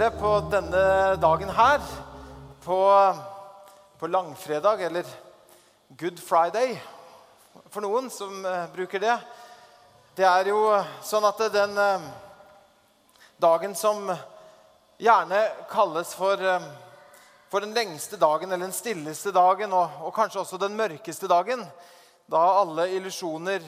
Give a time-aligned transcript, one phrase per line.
[0.00, 1.80] fint å se dere på denne dagen her.
[2.64, 3.14] På,
[3.98, 5.04] på langfredag, eller
[5.88, 6.78] Good Friday
[7.70, 9.18] for noen som eh, bruker det.
[10.16, 10.60] Det er jo
[11.04, 12.06] sånn at den eh,
[13.36, 14.08] dagen som
[14.96, 16.68] gjerne kalles for, eh,
[17.50, 21.66] for den lengste dagen, eller den stilleste dagen, og, og kanskje også den mørkeste dagen,
[22.30, 23.60] da alle illusjoner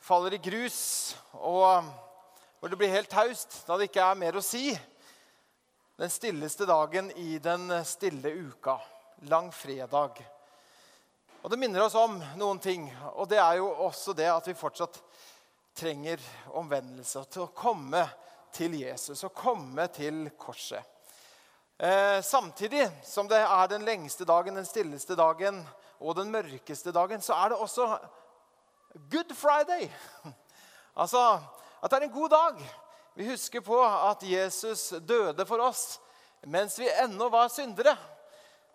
[0.00, 1.84] faller i grus, og
[2.60, 4.70] hvor det blir helt taust, da det ikke er mer å si.
[6.00, 8.80] Den stilleste dagen i den stille uka.
[9.16, 10.30] Langfredag.
[11.42, 12.86] Og det minner oss om noen ting.
[13.20, 14.96] Og det er jo også det at vi fortsatt
[15.76, 16.24] trenger
[16.56, 17.26] omvendelse.
[17.28, 18.00] Til å komme
[18.48, 20.80] til Jesus og komme til korset.
[21.76, 25.60] Eh, samtidig som det er den lengste dagen, den stilleste dagen
[26.00, 27.92] og den mørkeste dagen, så er det også
[29.12, 29.90] Good Friday.
[30.96, 31.20] Altså,
[31.80, 32.64] at det er en god dag.
[33.20, 35.98] Vi husker på at Jesus døde for oss
[36.48, 37.92] mens vi ennå var syndere.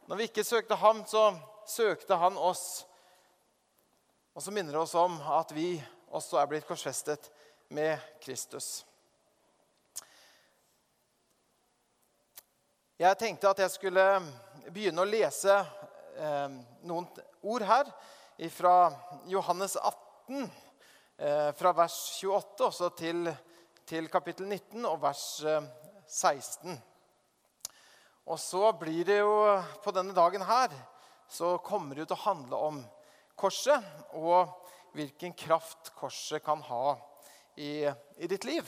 [0.05, 1.31] Når vi ikke søkte ham, så
[1.65, 2.85] søkte han oss.
[4.37, 5.71] Og så minner det oss om at vi
[6.13, 7.25] også er blitt korsfestet
[7.73, 8.85] med Kristus.
[13.01, 14.05] Jeg tenkte at jeg skulle
[14.67, 17.09] begynne å lese eh, noen
[17.41, 17.89] ord her
[18.53, 18.77] fra
[19.25, 20.45] Johannes 18.
[21.17, 23.25] Eh, fra vers 28 også til,
[23.85, 25.23] til, kapittel 19 og vers
[26.07, 26.71] 16.
[26.71, 27.71] Eh,
[28.25, 29.33] og så blir det jo
[29.83, 30.73] på denne dagen her
[31.29, 32.79] så kommer det til å handle om
[33.37, 33.83] korset
[34.17, 34.51] og
[34.95, 36.95] hvilken kraft korset kan ha
[37.57, 37.85] i,
[38.17, 38.65] i ditt liv.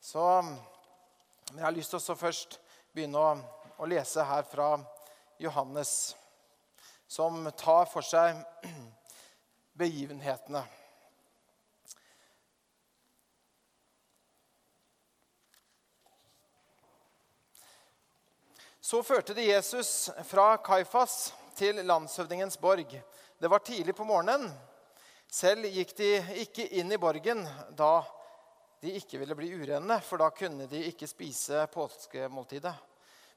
[0.00, 0.24] Så
[1.50, 2.58] jeg har lyst til å først
[2.94, 3.34] begynne å,
[3.80, 4.76] å lese her fra
[5.40, 6.14] Johannes,
[7.08, 8.38] som tar for seg
[9.80, 10.62] begivenhetene.
[18.84, 22.90] Så førte de Jesus fra Kaifas til landshøvdingens borg.
[23.40, 24.50] Det var tidlig på morgenen.
[25.32, 26.08] Selv gikk de
[26.42, 27.40] ikke inn i borgen
[27.72, 28.02] da
[28.84, 32.74] de ikke ville bli urene, for da kunne de ikke spise påskemåltidet.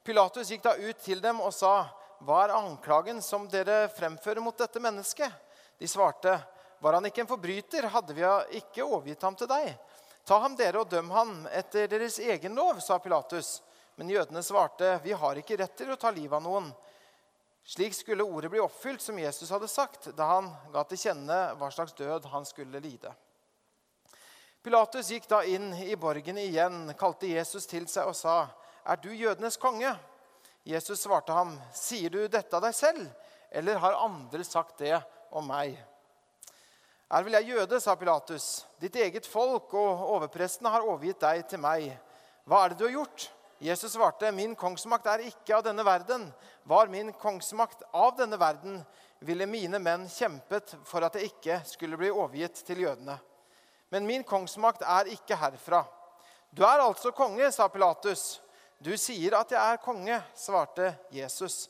[0.04, 1.88] Pilatus gikk da ut til dem og sa,
[2.20, 5.32] 'Hva er anklagen som dere fremfører mot dette mennesket?'
[5.80, 6.42] De svarte,
[6.82, 8.28] 'Var han ikke en forbryter, hadde vi
[8.60, 9.80] ikke overgitt ham til deg.'
[10.26, 13.62] 'Ta ham dere og døm ham etter deres egen lov', sa Pilatus.
[13.98, 16.74] Men jødene svarte, 'Vi har ikke rett til å ta livet av noen.'
[17.68, 21.68] Slik skulle ordet bli oppfylt, som Jesus hadde sagt, da han ga til kjenne hva
[21.68, 23.12] slags død han skulle lide.
[24.64, 28.48] Pilatus gikk da inn i borgen igjen, kalte Jesus til seg og sa,
[28.86, 29.98] 'Er du jødenes konge?'
[30.64, 33.10] Jesus svarte ham, 'Sier du dette av deg selv,
[33.52, 35.78] eller har andre sagt det om meg.
[37.12, 38.66] Er vel jeg jøde, sa Pilatus.
[38.80, 41.98] Ditt eget folk og overprestene har overgitt deg til meg.
[42.44, 43.32] Hva er det du har gjort?
[43.60, 46.28] Jesus svarte, min kongsmakt er ikke av denne verden.
[46.64, 48.82] Var min kongsmakt av denne verden,
[49.20, 53.18] ville mine menn kjempet for at det ikke skulle bli overgitt til jødene.
[53.90, 55.82] Men min kongsmakt er ikke herfra.
[56.52, 58.40] Du er altså konge, sa Pilatus.
[58.78, 61.66] Du sier at jeg er konge, svarte Jesus.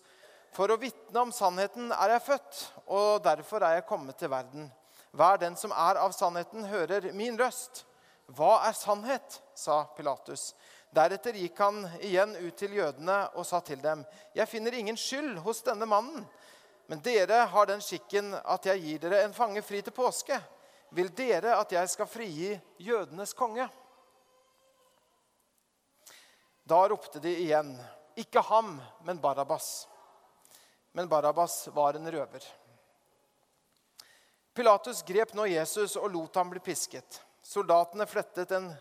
[0.52, 2.62] For å vitne om sannheten er jeg født,
[2.92, 4.68] og derfor er jeg kommet til verden.
[5.16, 7.86] Hver den som er av sannheten, hører min røst.
[8.36, 9.40] Hva er sannhet?
[9.56, 10.52] sa Pilatus.
[10.96, 14.06] Deretter gikk han igjen ut til jødene og sa til dem.:
[14.36, 16.25] Jeg finner ingen skyld hos denne mannen,
[16.88, 20.40] men dere har den skikken at jeg gir dere en fange fri til påske.
[20.96, 23.68] Vil dere at jeg skal frigi jødenes konge?
[26.64, 27.76] Da ropte de igjen,
[28.16, 29.88] ikke ham, men Barabas
[30.97, 32.44] men Barabas var en røver.
[34.53, 37.20] Pilatus grep nå Jesus og lot ham bli pisket.
[37.46, 38.72] Soldatene flettet en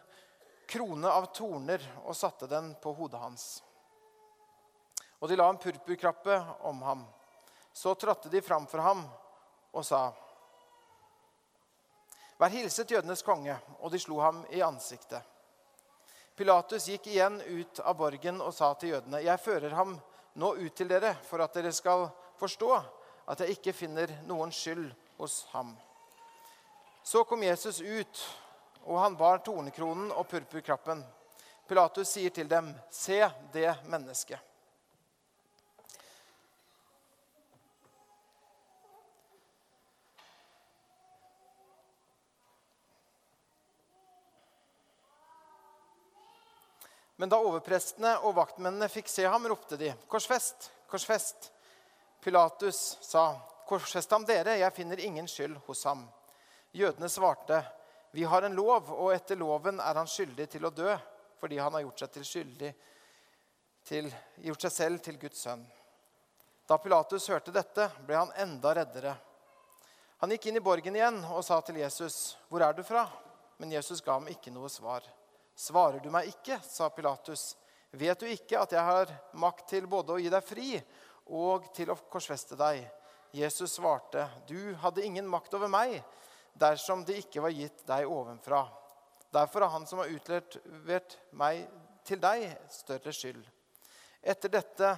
[0.69, 3.47] krone av torner og satte den på hodet hans.
[5.19, 6.37] Og de la en purpurkrappe
[6.69, 7.05] om ham.
[7.73, 9.05] Så trådte de fram for ham
[9.73, 10.09] og sa,
[12.37, 15.23] Vær hilset jødenes konge, og de slo ham i ansiktet.
[16.37, 19.97] Pilatus gikk igjen ut av borgen og sa til jødene, Jeg fører ham
[20.37, 22.71] nå ut til dere for at dere skal forstå
[23.27, 25.73] at jeg ikke finner noen skyld hos ham.
[27.03, 28.21] Så kom Jesus ut,
[28.87, 31.03] og han bar tornekronen og purpurkrappen.
[31.67, 34.39] Pilatus sier til dem, 'Se det mennesket'.
[47.17, 50.71] Men da overprestene og vaktmennene fikk se ham, ropte de, 'Korsfest!
[50.87, 51.51] Korsfest!'
[52.21, 56.09] Pilatus sa, 'Korsfest ham dere, jeg finner ingen skyld hos ham.'
[56.77, 57.65] Jødene svarte,
[58.17, 60.97] 'Vi har en lov, og etter loven er han skyldig til å dø.'
[61.37, 62.71] fordi han har gjort seg, skyldig,
[63.85, 64.09] til,
[64.41, 65.67] gjort seg selv til Guds sønn.
[66.65, 69.13] Da Pilatus hørte dette, ble han enda reddere.
[70.25, 73.05] Han gikk inn i borgen igjen og sa til Jesus, 'Hvor er du fra?'
[73.59, 75.05] Men Jesus ga ham ikke noe svar.
[75.55, 77.55] 'Svarer du meg ikke?' sa Pilatus.
[77.93, 80.83] 'Vet du ikke at jeg har makt til både å gi deg fri
[81.27, 82.89] og til å korsfeste deg?'
[83.33, 86.03] Jesus svarte, 'Du hadde ingen makt over meg
[86.59, 88.67] dersom det ikke var gitt deg ovenfra.'
[89.33, 91.67] Derfor har han som har utlevert meg
[92.07, 93.43] til deg, større skyld.
[94.23, 94.93] Etter dette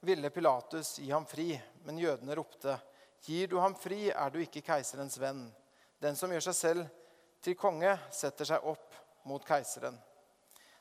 [0.00, 1.52] ville Pilatus gi ham fri,
[1.84, 2.78] men jødene ropte,
[3.22, 5.52] 'Gir du ham fri, er du ikke keiserens venn.'
[6.00, 6.90] Den som gjør seg selv
[7.42, 8.94] til konge, setter seg opp
[9.26, 9.98] mot keiseren.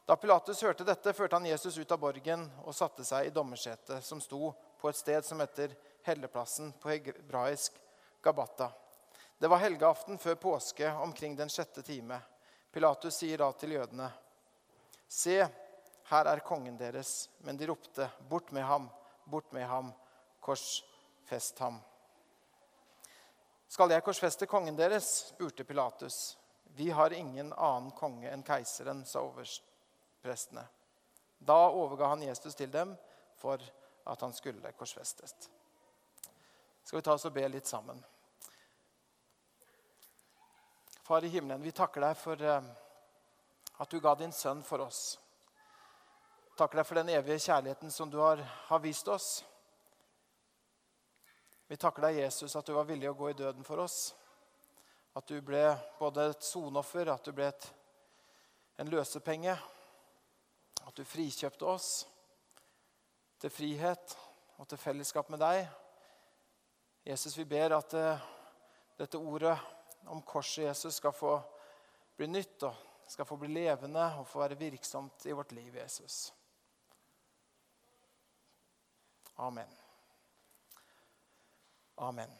[0.05, 4.05] Da Pilatus hørte dette, førte han Jesus ut av borgen og satte seg i dommersetet,
[4.05, 5.73] som sto på et sted som heter
[6.05, 7.75] Helleplassen, på hebraisk
[8.23, 8.69] Gabata.
[9.37, 12.19] Det var helgeaften før påske, omkring den sjette time.
[12.71, 14.09] Pilatus sier da til jødene.:
[15.07, 15.37] Se,
[16.09, 17.29] her er kongen deres.
[17.45, 18.89] Men de ropte, bort med ham,
[19.25, 19.93] bort med ham,
[20.41, 21.77] korsfest ham.
[23.67, 25.09] Skal jeg korsfeste kongen deres?
[25.33, 26.37] spurte Pilatus.
[26.63, 30.65] Vi har ingen annen konge enn keiseren, sa overprestene.
[31.37, 32.95] Da overga han Jesus til dem
[33.37, 33.61] for
[34.07, 35.35] at han skulle korsfestes.
[36.83, 37.99] Skal vi ta oss og be litt sammen?
[41.07, 42.63] Far i himmelen, vi takker deg for eh,
[43.79, 45.13] at du ga din sønn for oss.
[46.59, 49.27] Takker deg for den evige kjærligheten som du har, har vist oss.
[51.71, 54.09] Vi takker deg, Jesus, at du var villig å gå i døden for oss.
[55.15, 55.61] At du ble
[55.95, 57.69] både et sonoffer, at du ble et,
[58.83, 59.55] en løsepenge.
[60.83, 61.89] At du frikjøpte oss
[63.39, 64.19] til frihet
[64.59, 65.63] og til fellesskap med deg.
[67.07, 68.29] Jesus, vi ber at uh,
[68.99, 69.55] dette ordet
[70.07, 71.37] om korset Jesus skal få
[72.17, 72.75] bli nytt og
[73.07, 76.33] skal få bli levende og få være virksomt i vårt liv, Jesus.
[79.35, 79.69] Amen.
[81.97, 82.31] Amen.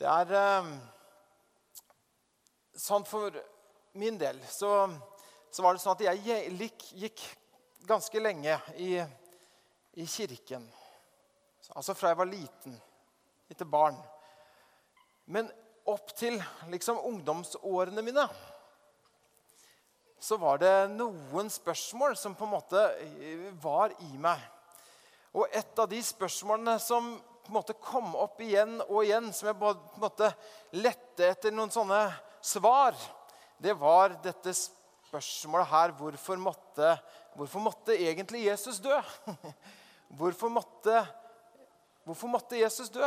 [0.00, 0.64] Det er
[2.80, 3.34] sånn for
[3.92, 4.90] min del så,
[5.50, 7.24] så, var det sånn at jeg gikk, gikk
[7.88, 8.92] ganske lenge i,
[9.98, 10.66] i, kirken.
[11.74, 12.76] Altså fra jeg var liten,
[13.50, 13.98] lite barn.
[15.30, 15.50] Men
[15.90, 16.38] opp til
[16.70, 18.26] liksom ungdomsårene mine
[20.20, 22.80] så var det noen spørsmål som på en måte
[23.62, 24.42] var i meg.
[25.32, 29.48] Og et av de spørsmålene som på en måte kom opp igjen og igjen, som
[29.48, 30.28] jeg på en måte
[30.76, 32.02] lette etter noen sånne
[32.44, 32.98] svar
[33.60, 36.94] det var dette spørsmålet her hvorfor måtte,
[37.36, 38.96] hvorfor måtte egentlig Jesus dø?
[40.10, 41.04] Hvorfor måtte,
[42.02, 43.06] hvorfor måtte Jesus dø?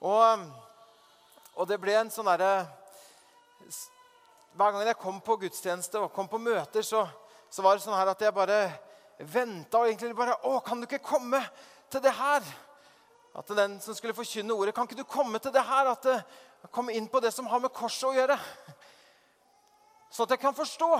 [0.00, 0.46] Og,
[1.52, 2.62] og det ble en sånn derre
[4.56, 7.02] Hver gang jeg kom på gudstjeneste og kom på møter, så,
[7.52, 8.62] så var det sånn her at jeg bare
[9.20, 11.42] venta og egentlig bare Å, kan du ikke komme
[11.92, 12.48] til det her?
[13.36, 15.92] At den som skulle forkynne ordet, kan ikke du komme til det her?
[15.92, 16.08] At
[16.68, 18.36] komme inn på det som har med korset å gjøre.
[20.10, 20.90] Sånn at jeg kan forstå.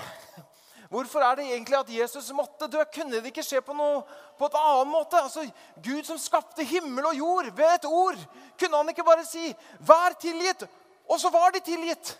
[0.90, 2.82] Hvorfor er det egentlig at Jesus måtte dø?
[2.90, 4.00] Kunne det ikke skje på, noe,
[4.38, 5.20] på et annen måte?
[5.20, 5.44] Altså,
[5.84, 8.18] Gud som skapte himmel og jord ved et ord.
[8.58, 10.66] Kunne han ikke bare si 'vær tilgitt'?
[11.06, 12.18] Og så var de tilgitt.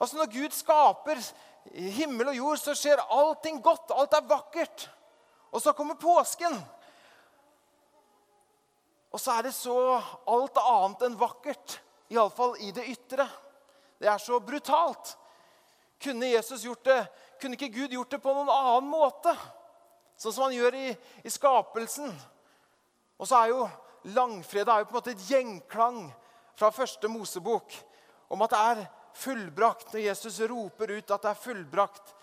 [0.00, 1.18] Altså Når Gud skaper
[1.74, 3.90] himmel og jord, så skjer allting godt.
[3.90, 4.90] Alt er vakkert.
[5.50, 6.54] Og så kommer påsken.
[9.12, 11.80] Og så er det så alt annet enn vakkert.
[12.12, 13.26] Iallfall i det ytre.
[13.98, 15.16] Det er så brutalt.
[16.02, 16.98] Kunne Jesus gjort det,
[17.40, 19.34] kunne ikke Gud gjort det på noen annen måte?
[20.18, 20.88] Sånn som han gjør i,
[21.26, 22.12] i skapelsen.
[23.18, 23.66] Og så er jo
[24.14, 25.98] langfredag er jo på en måte et gjenklang
[26.58, 27.74] fra første Mosebok
[28.30, 28.84] om at det er
[29.18, 29.92] fullbrakt.
[29.92, 32.14] Når Jesus roper ut at det er fullbrakt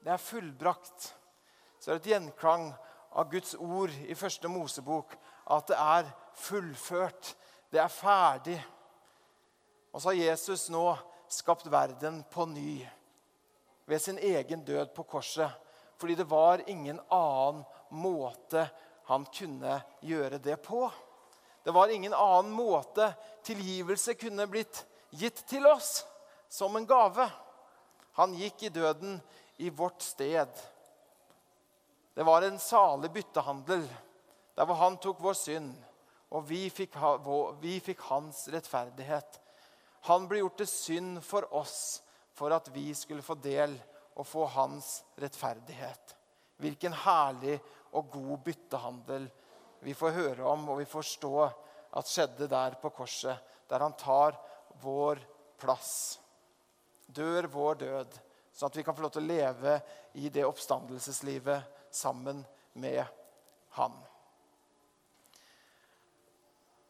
[0.00, 1.10] Det er fullbrakt.
[1.80, 2.70] Så er det et gjenklang
[3.10, 5.12] av Guds ord i første Mosebok
[5.50, 7.34] at det er fullført.
[7.70, 8.58] Det er ferdig.
[9.90, 10.84] Og så har Jesus nå
[11.30, 12.80] skapt verden på ny
[13.90, 15.50] ved sin egen død på korset.
[15.98, 18.68] Fordi det var ingen annen måte
[19.10, 20.84] han kunne gjøre det på.
[21.62, 23.12] Det var ingen annen måte
[23.44, 26.04] tilgivelse kunne blitt gitt til oss
[26.48, 27.26] som en gave.
[28.18, 29.18] Han gikk i døden
[29.58, 30.48] i vårt sted.
[32.14, 33.84] Det var en salig byttehandel
[34.54, 35.89] der hvor han tok vår synd
[36.30, 36.94] og vi fikk,
[37.60, 39.40] vi fikk hans rettferdighet.
[40.08, 42.00] Han ble gjort til synd for oss
[42.38, 43.74] for at vi skulle få del
[44.14, 46.14] og få hans rettferdighet.
[46.60, 47.58] Hvilken herlig
[47.96, 49.26] og god byttehandel
[49.84, 51.34] vi får høre om og vi forstå
[51.98, 53.36] at skjedde der på korset,
[53.68, 54.36] der han tar
[54.82, 55.20] vår
[55.60, 56.20] plass.
[57.10, 58.14] Dør vår død,
[58.54, 59.76] sånn at vi kan få lov til å leve
[60.20, 62.44] i det oppstandelseslivet sammen
[62.78, 63.02] med
[63.80, 63.96] han.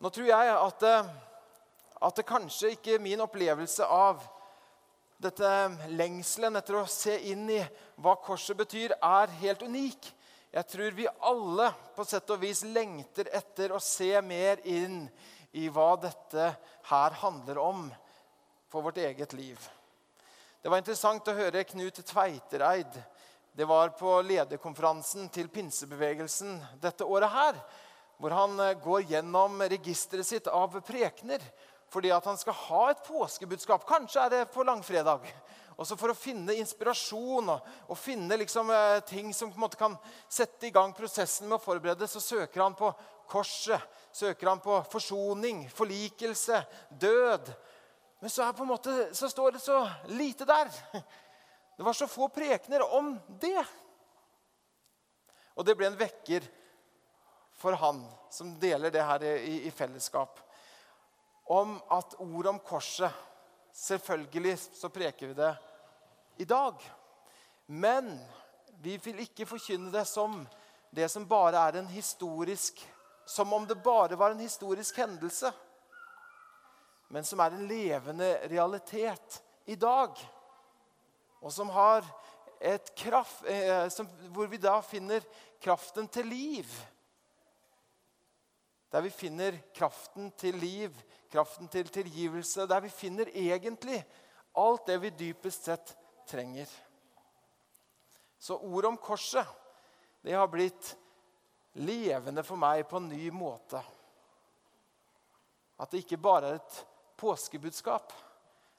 [0.00, 0.84] Nå tror jeg at,
[2.00, 4.22] at det kanskje ikke min opplevelse av
[5.20, 5.50] dette
[5.92, 7.58] lengselen etter å se inn i
[8.00, 10.08] hva korset betyr, er helt unik.
[10.56, 15.02] Jeg tror vi alle på sett og vis lengter etter å se mer inn
[15.52, 16.48] i hva dette
[16.88, 17.84] her handler om
[18.72, 19.60] for vårt eget liv.
[20.62, 22.96] Det var interessant å høre Knut Tveitereid.
[23.52, 27.62] Det var på lederkonferansen til pinsebevegelsen dette året her.
[28.20, 31.44] Hvor han eh, går gjennom registeret sitt av prekener
[31.90, 33.82] fordi at han skal ha et påskebudskap.
[33.88, 35.24] Kanskje er det på langfredag.
[35.80, 39.96] Også for å finne inspirasjon og, og finne liksom, eh, ting som kan
[40.28, 42.92] sette i gang prosessen med å forberede, så søker han på
[43.30, 43.80] korset.
[44.12, 46.60] Søker han på forsoning, forlikelse,
[47.00, 47.50] død.
[48.20, 49.80] Men så, måte, så står det så
[50.12, 50.68] lite der.
[51.80, 53.64] Det var så få prekener om det.
[55.56, 56.44] Og det ble en vekker
[57.60, 58.00] for han
[58.32, 60.40] som deler det her i, i fellesskap
[61.50, 63.26] om at ordet om korset
[63.72, 65.50] Selvfølgelig så preker vi det
[66.42, 66.74] i dag.
[67.66, 68.08] Men
[68.82, 70.40] vi vil ikke forkynne det som
[70.90, 72.82] det som bare er en historisk
[73.30, 75.52] Som om det bare var en historisk hendelse.
[77.08, 80.18] Men som er en levende realitet i dag.
[81.40, 82.02] Og som har
[82.60, 85.22] et kraft, eh, som, hvor vi da finner
[85.62, 86.66] kraften til liv.
[88.90, 90.94] Der vi finner kraften til liv
[91.30, 94.02] kraften til tilgivelse, der vi finner egentlig
[94.58, 95.94] alt det vi dypest sett
[96.26, 96.66] trenger.
[98.38, 99.46] Så ordet om korset,
[100.22, 100.94] det har blitt
[101.78, 103.80] levende for meg på en ny måte.
[105.80, 106.80] At det ikke bare er et
[107.20, 108.12] påskebudskap,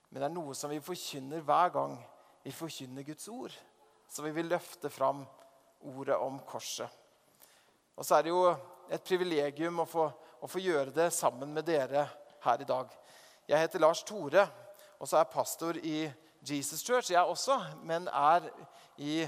[0.10, 1.96] men det er noe som vi forkynner hver gang
[2.44, 3.54] vi forkynner Guds ord.
[4.12, 5.24] Så vi vil løfte fram
[5.88, 6.90] ordet om korset.
[7.96, 8.44] Og så er det jo
[8.92, 10.10] et privilegium å få,
[10.44, 12.04] å få gjøre det sammen med dere
[12.44, 12.92] her i dag.
[13.48, 14.44] Jeg heter Lars Tore,
[15.00, 16.04] og så er pastor i
[16.44, 17.12] Jesus Church.
[17.14, 17.56] Jeg også,
[17.88, 18.50] men er
[19.00, 19.22] i,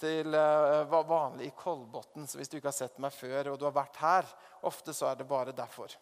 [0.00, 2.28] til uh, vanlig i Kolbotn.
[2.28, 4.30] Så hvis du ikke har sett meg før, og du har vært her,
[4.68, 5.96] ofte så er det bare derfor.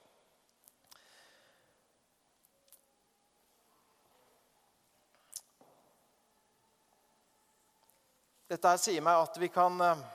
[8.48, 10.06] Dette her sier meg at vi kan, uh,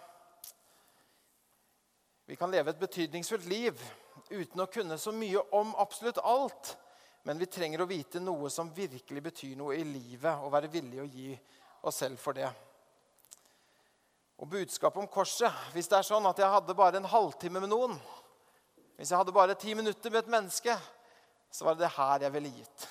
[2.26, 3.80] vi kan leve et betydningsfullt liv
[4.30, 6.78] uten å kunne så mye om absolutt alt.
[7.24, 11.04] Men vi trenger å vite noe som virkelig betyr noe i livet, og være villige
[11.04, 11.30] å gi
[11.88, 12.50] oss selv for det.
[14.44, 17.72] Og budskapet om korset Hvis det er sånn at jeg hadde bare en halvtime med
[17.72, 17.96] noen,
[18.98, 20.76] hvis jeg hadde bare ti minutter med et menneske,
[21.52, 22.88] så var det det her jeg ville gitt.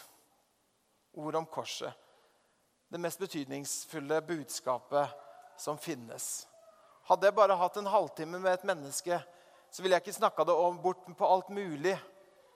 [1.20, 1.92] Ordet om korset.
[2.88, 5.12] Det mest betydningsfulle budskapet
[5.60, 6.46] som finnes.
[7.08, 9.18] Hadde jeg bare hatt en halvtime med et menneske,
[9.72, 11.96] så ville jeg ikke snakka det om, bort på alt mulig,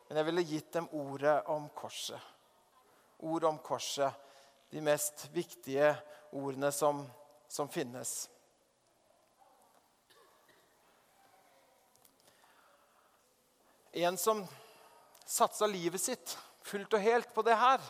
[0.07, 2.21] men jeg ville gitt dem ordet om korset.
[3.19, 4.13] Ord om korset.
[4.71, 5.95] De mest viktige
[6.35, 7.05] ordene som,
[7.49, 8.29] som finnes.
[13.97, 14.45] En som
[15.27, 16.37] satsa livet sitt
[16.67, 17.81] fullt og helt på det her,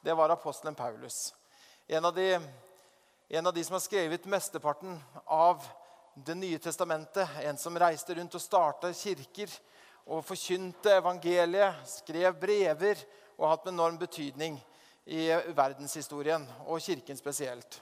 [0.00, 1.34] det var apostelen Paulus.
[1.90, 2.38] En av de,
[3.28, 4.94] en av de som har skrevet mesteparten
[5.26, 5.64] av
[6.14, 7.28] det nye testamentet.
[7.42, 9.52] En som reiste rundt og starta kirker
[10.10, 13.04] og forkynte evangeliet, skrev brever
[13.36, 14.58] og har hatt enorm betydning
[15.10, 17.80] i verdenshistorien, og kirken spesielt.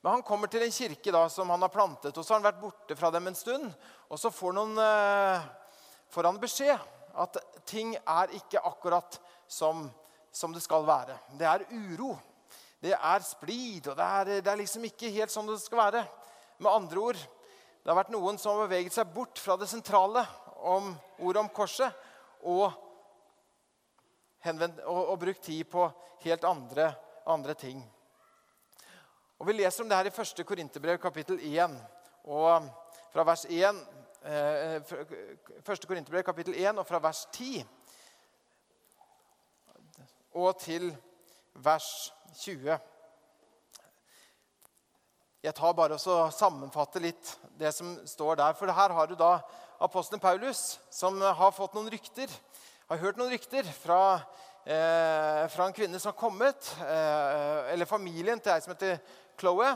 [0.00, 2.48] Men han kommer til en kirke da, som han har plantet, og så har han
[2.48, 3.66] vært borte fra dem en stund.
[4.08, 5.48] Og så får, noen, eh,
[6.08, 6.88] får han beskjed
[7.20, 7.36] at
[7.68, 9.18] ting er ikke akkurat
[9.50, 9.88] som,
[10.32, 11.18] som, det skal være.
[11.36, 12.14] Det er uro.
[12.80, 16.04] Det er splid, og det er, det er liksom ikke helt sånn det skal være.
[16.60, 20.20] Med andre ord, det har vært noen som har beveget seg bort fra det sentrale
[20.68, 20.90] om
[21.24, 21.94] ordet om korset
[22.44, 22.74] og,
[24.44, 25.86] henvend, og, og brukt tid på
[26.26, 26.90] helt andre,
[27.24, 27.80] andre, ting.
[29.40, 30.44] Og Vi leser om det her i 1.
[30.44, 31.80] Korinterbrev, kapittel 1.
[32.28, 32.68] Og
[33.14, 33.80] fra vers 1,
[34.20, 34.92] eh,
[35.64, 35.88] 1.
[35.88, 37.64] Korinterbrev, kapittel 1, og fra vers 10
[40.36, 40.90] og til
[41.54, 42.76] vers 20.
[45.40, 48.56] Jeg tar bare og sammenfatter litt det som står der.
[48.58, 49.38] For her har du da
[49.80, 52.28] apostelen Paulus, som har fått noen rykter.
[52.90, 54.20] Har hørt noen rykter fra
[54.68, 59.00] eh, fra en kvinne som har kommet, eh, eller familien til ei som heter
[59.40, 59.72] Chloé,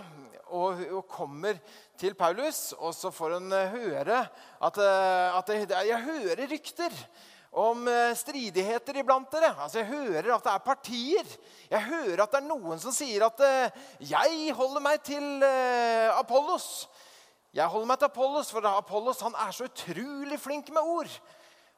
[0.52, 1.56] og, og, kommer
[1.96, 2.74] til Paulus.
[2.76, 7.00] Og så får hun eh, høre at, eh, at jeg, Jeg hører rykter
[7.54, 9.52] om eh, stridigheter iblant dere.
[9.54, 11.36] Altså, Jeg hører at det er partier.
[11.70, 13.40] Jeg hører at det er noen som sier at
[14.00, 15.42] 'jeg holder meg til
[16.18, 16.86] Apollos'.
[17.54, 21.10] Jeg holder meg til Apollos, for Apollos han er så utrolig flink med ord.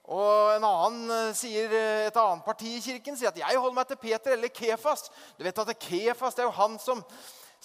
[0.06, 1.72] Og en annen sier,
[2.06, 5.10] Et annet parti i kirken sier at 'jeg holder meg til Peter eller Kefas'.
[5.38, 7.04] Du vet at Kefas det er jo han som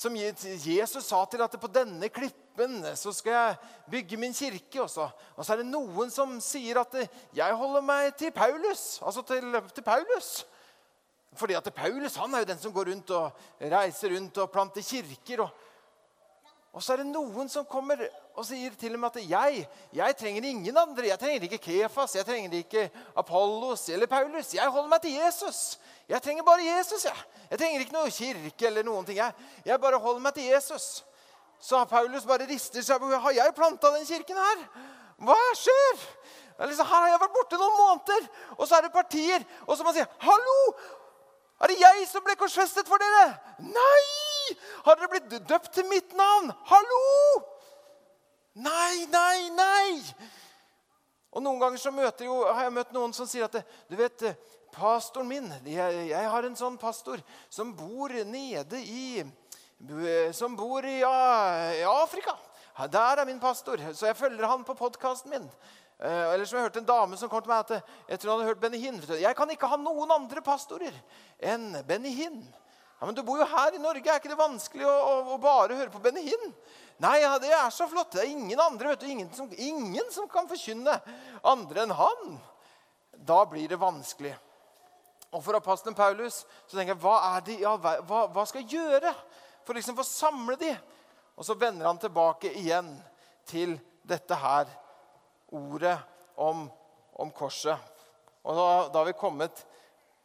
[0.02, 3.58] som Jesus sa til at på denne klippen så skal jeg
[3.94, 4.82] bygge min kirke.
[4.82, 5.06] Også.
[5.36, 6.96] og så er det noen som sier at
[7.38, 8.98] jeg holder meg til Paulus.
[9.06, 10.32] Altså til, til Paulus.
[11.38, 14.82] Fordi at Paulus han er jo den som går rundt og reiser rundt og planter
[14.82, 15.46] kirker.
[15.46, 15.70] og
[16.72, 18.00] og så er det noen som kommer
[18.32, 21.10] og sier til dem at jeg, jeg trenger ingen andre.
[21.10, 22.86] Jeg trenger ikke Kefas, jeg trenger ikke
[23.20, 24.54] Apollos eller Paulus.
[24.56, 25.60] Jeg holder meg til Jesus.
[26.08, 27.04] Jeg trenger bare Jesus.
[27.10, 29.20] Jeg, jeg trenger ikke noe kirke eller noen ting.
[29.20, 30.88] Jeg, jeg bare holder meg til Jesus.
[31.60, 33.04] Så Paulus bare rister seg.
[33.04, 34.66] Har jeg planta den kirken her?
[35.28, 36.08] Hva skjer?
[36.62, 38.26] Liksom, her har jeg vært borte noen måneder,
[38.56, 39.44] og så er det partier.
[39.66, 40.58] Og så må man si 'Hallo!
[41.62, 44.21] Er det jeg som ble korsfestet for dere?' Nei!
[44.86, 46.52] Har dere blitt døpt til mitt navn?
[46.70, 47.02] Hallo!
[48.62, 49.92] Nei, nei, nei!
[51.32, 51.92] Og Noen ganger så
[52.26, 53.56] jo, har jeg møtt noen som sier at
[53.88, 54.26] du vet,
[54.76, 59.24] pastoren min jeg, jeg har en sånn pastor som bor nede i
[60.36, 62.36] Som bor i, i Afrika.
[62.92, 65.48] Der er min pastor, så jeg følger han på podkasten min.
[66.02, 68.40] Eh, eller som Jeg hørte en dame som kom til meg at jeg tror han
[68.40, 69.02] hadde hørt Benny Hinn.
[69.22, 70.96] Jeg kan ikke ha noen andre pastorer
[71.38, 72.42] enn Benny Hinn.
[73.02, 74.06] Ja, men Du bor jo her i Norge.
[74.06, 76.52] Er ikke det vanskelig å, å, å bare høre på Benny Hinn?
[77.02, 78.12] Nei, ja, det er så flott.
[78.14, 81.00] Det er ingen andre, vet du, ingen som, ingen som kan forkynne
[81.50, 82.36] andre enn han.
[83.26, 84.36] Da blir det vanskelig.
[85.32, 88.78] Og For apostelen Paulus så tenker jeg, hva, er de, ja, hva, hva skal jeg
[88.78, 89.16] gjøre
[89.66, 90.70] for liksom å samle de?
[91.34, 92.94] Og så vender han tilbake igjen
[93.50, 94.70] til dette her
[95.58, 95.98] ordet
[96.38, 96.68] om,
[97.18, 97.82] om korset.
[98.46, 99.66] Og da, da har vi kommet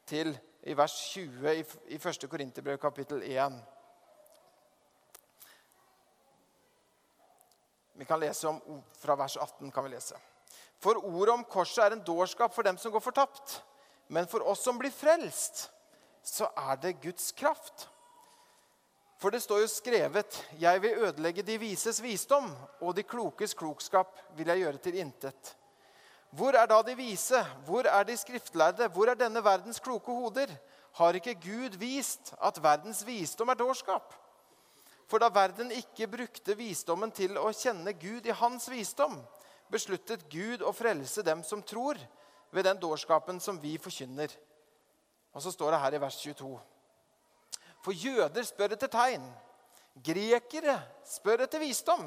[0.04, 0.36] til
[0.66, 2.30] i vers 20 i, i 1.
[2.30, 3.52] Korinterbrev kapittel 1.
[7.92, 10.18] Vi kan lese om, Fra vers 18 kan vi lese.
[10.82, 13.60] For ordet om korset er en dårskap for dem som går fortapt.
[14.08, 15.68] Men for oss som blir frelst,
[16.22, 17.86] så er det Guds kraft.
[19.22, 22.50] For det står jo skrevet:" Jeg vil ødelegge de vises visdom,
[22.80, 25.56] og de klokes klokskap vil jeg gjøre til intet.
[26.30, 27.42] Hvor er da de vise?
[27.64, 28.88] Hvor er de skriftlærde?
[28.88, 30.50] Hvor er denne verdens kloke hoder?
[30.96, 34.14] Har ikke Gud vist at verdens visdom er dårskap?
[35.06, 39.20] For da verden ikke brukte visdommen til å kjenne Gud i hans visdom,
[39.70, 42.00] besluttet Gud å frelse dem som tror,
[42.50, 44.32] ved den dårskapen som vi forkynner.
[45.34, 46.50] Og så står det her i vers 22.
[47.84, 49.26] For jøder spør etter tegn.
[50.02, 52.06] Grekere spør etter visdom.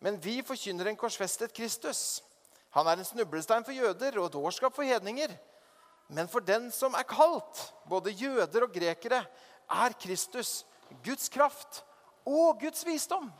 [0.00, 2.22] Men vi forkynner en korsfestet Kristus.
[2.70, 5.32] Han er en snublestein for jøder og dårskap for hedninger.
[6.08, 9.24] Men for den som er kalt, både jøder og grekere,
[9.70, 10.64] er Kristus
[11.04, 11.84] Guds kraft
[12.26, 13.30] og Guds visdom.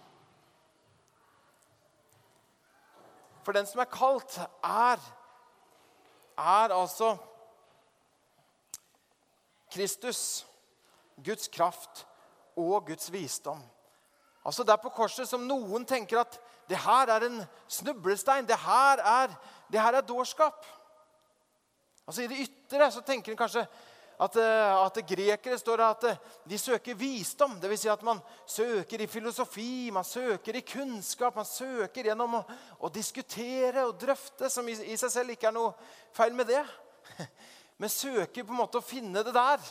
[3.42, 5.00] For den som er kalt, er,
[6.38, 7.16] er altså
[9.72, 10.46] Kristus,
[11.24, 12.06] Guds kraft
[12.56, 13.62] og Guds visdom.
[14.44, 16.38] Altså Det er på korset som noen tenker at
[16.70, 18.46] det her er en snublestein.
[18.46, 19.32] Det her er,
[19.72, 20.66] det her er dårskap.
[22.06, 23.64] Altså I det ytre så tenker en kanskje
[24.20, 26.16] at, eh, at grekere står at eh,
[26.50, 27.56] de søker visdom.
[27.60, 27.80] Dvs.
[27.80, 31.36] Si at man søker i filosofi, man søker i kunnskap.
[31.36, 32.44] Man søker gjennom å,
[32.78, 35.72] å diskutere og drøfte, som i, i, seg selv ikke er noe
[36.16, 36.62] feil med det.
[37.80, 39.70] Men søker på en måte å finne det der.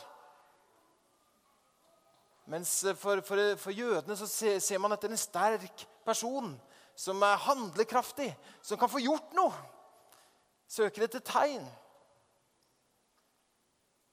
[2.50, 6.50] Mens for, for, for jødene så ser, ser man etter en sterk person
[7.00, 8.28] som er handlekraftig,
[8.62, 9.56] som kan få gjort noe.
[10.68, 11.64] Søker etter tegn.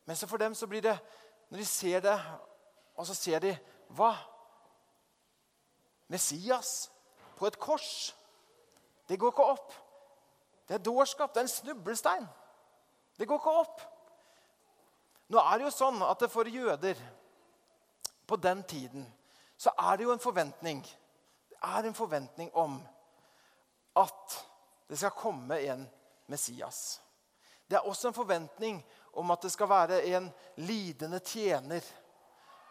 [0.07, 0.97] Men så for dem så blir det
[1.49, 2.21] Når de ser det,
[2.95, 3.57] og så ser de
[3.95, 4.11] Hva?
[6.07, 6.91] Messias
[7.37, 8.15] på et kors.
[9.07, 9.73] Det går ikke opp.
[10.67, 11.33] Det er dårskap.
[11.33, 12.27] Det er en snublestein.
[13.19, 13.81] Det går ikke opp.
[15.27, 16.99] Nå er det jo sånn at for jøder
[18.27, 19.07] på den tiden
[19.57, 20.83] så er det jo en forventning
[21.63, 22.77] er en forventning om
[23.97, 24.37] at
[24.87, 25.85] det skal komme en
[26.27, 27.01] Messias.
[27.67, 28.79] Det er også en forventning
[29.13, 31.83] om at det skal være en lidende tjener.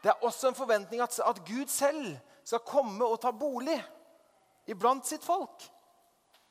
[0.02, 3.78] Det er også en forventning at, at Gud selv skal komme og ta bolig
[4.66, 5.66] iblant sitt folk.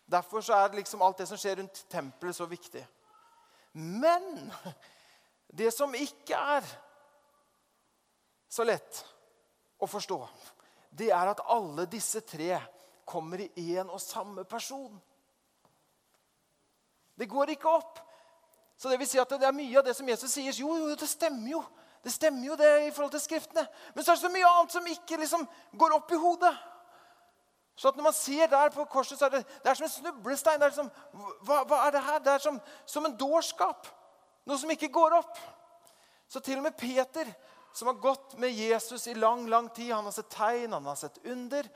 [0.06, 2.84] Derfor er liksom alt det som skjer rundt tempelet, så viktig.
[3.74, 4.52] Men
[5.56, 6.66] Det som ikke er
[8.52, 9.02] så lett
[9.80, 10.18] å forstå,
[10.98, 12.60] det er at alle disse tre
[13.06, 14.96] kommer i én og samme person.
[17.16, 18.00] Det går ikke opp.
[18.78, 20.96] Så det vil si at det er mye av det som Jesus sier, jo, jo,
[21.00, 21.62] det stemmer jo.
[22.04, 23.64] Det stemmer jo det i forhold til Skriftene.
[23.96, 25.46] Men så er det så mye annet som ikke liksom
[25.80, 26.54] går opp i hodet.
[27.76, 29.92] Så at når man ser der på korset, så er det, det er som en
[29.92, 30.60] snublestein.
[30.60, 30.92] Det er som,
[31.44, 32.20] hva, hva, er det her?
[32.24, 33.90] Det er som, som en dårskap.
[34.46, 35.40] Noe som ikke går opp.
[36.30, 37.32] Så til og med Peter,
[37.76, 40.96] som har gått med Jesus i lang lang tid, han har sett tegn, han har
[40.96, 41.68] sett under.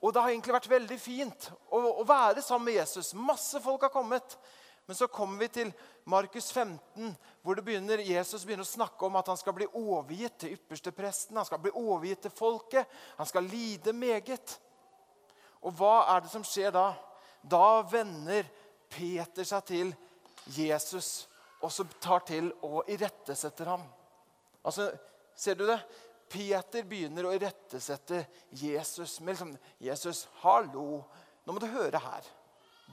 [0.00, 3.12] Og det har egentlig vært veldig fint å, å være sammen med Jesus.
[3.14, 4.38] Masse folk har kommet.
[4.86, 5.72] Men så kommer vi til
[6.10, 7.12] Markus 15,
[7.42, 11.38] hvor begynner, Jesus begynner å snakke om at han skal bli overgitt til ypperstepresten.
[11.38, 12.96] Han skal bli overgitt til folket.
[13.20, 14.56] Han skal lide meget.
[15.62, 16.88] Og hva er det som skjer da?
[17.42, 18.48] Da vender
[18.90, 19.94] Peter seg til
[20.56, 21.28] Jesus
[21.62, 23.84] og så tar til og irettesetter ham.
[24.66, 24.90] Altså,
[25.42, 25.80] Ser du det?
[26.30, 28.22] Peter begynner å irettesette
[28.54, 29.50] Jesus med liksom
[29.82, 31.02] 'Jesus, hallo,
[31.44, 32.28] nå må du høre her.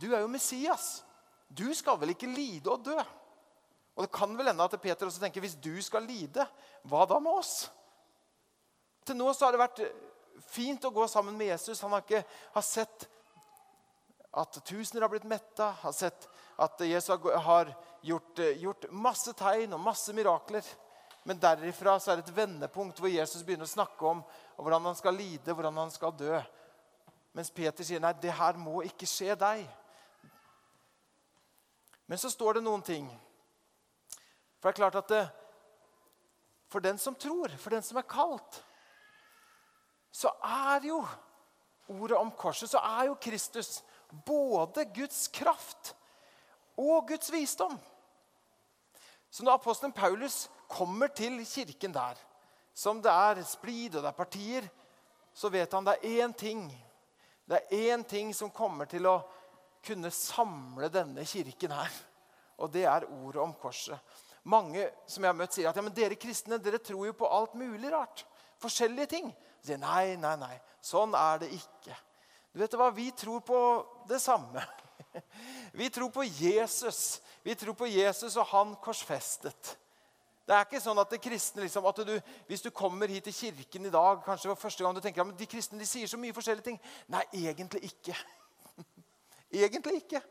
[0.02, 1.04] Du er jo Messias.
[1.48, 3.06] Du skal vel ikke lide og dø?'
[3.96, 6.48] Og Det kan vel hende at Peter også tenker hvis du skal lide,
[6.88, 7.70] hva da med oss?
[9.06, 9.82] Til nå så har det vært
[10.48, 11.82] fint å gå sammen med Jesus.
[11.84, 13.10] Han har ikke har sett
[14.32, 17.12] at tusener har blitt metta, har sett at Jesus
[17.44, 20.64] har gjort, gjort masse tegn og masse mirakler.
[21.30, 24.24] Men derifra så er det et vendepunkt hvor Jesus begynner å snakke om
[24.58, 26.40] hvordan han skal lide, hvordan han skal dø.
[27.38, 29.62] Mens Peter sier nei, det her må ikke skje deg.
[32.10, 33.06] Men så står det noen ting.
[34.58, 35.22] For det er klart at det,
[36.74, 38.64] for den som tror, for den som er kalt,
[40.10, 41.04] så er jo
[41.94, 43.84] ordet om korset, så er jo Kristus
[44.26, 45.94] både Guds kraft
[46.74, 47.78] og Guds visdom.
[49.30, 52.20] Så når apostelen Paulus kommer til kirken der,
[52.74, 54.70] som det er splid og det er partier,
[55.34, 56.64] så vet han det er én ting.
[57.50, 59.18] Det er én ting som kommer til å
[59.86, 61.94] kunne samle denne kirken her.
[62.60, 63.98] Og det er ordet om korset.
[64.44, 67.28] Mange som jeg har møtt, sier at ja, men dere kristne dere tror jo på
[67.28, 68.26] alt mulig rart.
[68.60, 69.32] Forskjellige ting.
[69.32, 70.56] De sier nei, nei, nei.
[70.84, 71.96] Sånn er det ikke.
[72.54, 72.90] Du vet hva?
[72.96, 73.60] Vi tror på
[74.10, 74.64] det samme.
[75.80, 77.22] Vi tror på Jesus.
[77.44, 79.76] Vi tror på Jesus og han korsfestet.
[80.50, 82.16] Det er ikke sånn at det kristne, liksom, at du,
[82.50, 85.38] Hvis du kommer hit til kirken i dag kanskje for første gang du tenker at
[85.38, 86.80] de kristne de sier så mye forskjellige ting.
[87.14, 88.16] Nei, egentlig ikke.
[89.62, 90.24] egentlig ikke.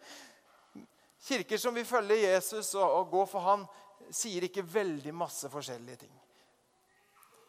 [1.22, 3.62] Kirker som vil følge Jesus og, og gå for han,
[4.11, 6.18] sier ikke veldig masse forskjellige ting.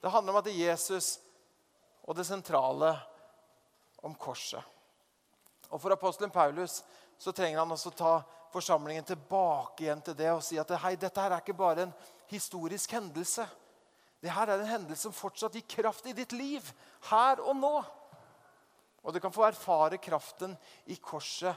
[0.03, 1.15] Det handler om at det er Jesus
[2.05, 2.91] og det sentrale
[4.05, 4.61] om korset.
[5.73, 6.83] Og For apostelen Paulus
[7.17, 8.13] så trenger han også ta
[8.53, 11.97] forsamlingen tilbake igjen til det og si at hei, dette her er ikke bare en
[12.29, 13.47] historisk hendelse.
[14.19, 16.65] Det her er en hendelse som fortsatt gir kraft i ditt liv,
[17.09, 17.75] her og nå.
[19.03, 20.57] Og du kan få erfare kraften
[20.91, 21.55] i korset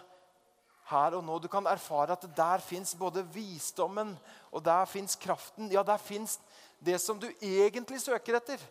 [0.91, 1.39] her og nå.
[1.43, 4.15] Du kan erfare at der fins både visdommen
[4.51, 5.71] og der fins kraften.
[5.73, 6.39] Ja, der fins
[6.79, 8.63] det som du egentlig søker etter.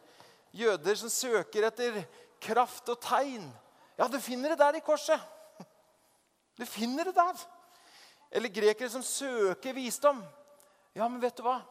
[0.52, 2.02] Jøder som søker etter
[2.42, 3.46] kraft og tegn.
[4.00, 5.20] Ja, du finner det der i korset.
[6.58, 7.44] Du finner det der.
[8.32, 10.24] Eller grekere som søker visdom.
[10.96, 11.62] Ja, men vet du hva?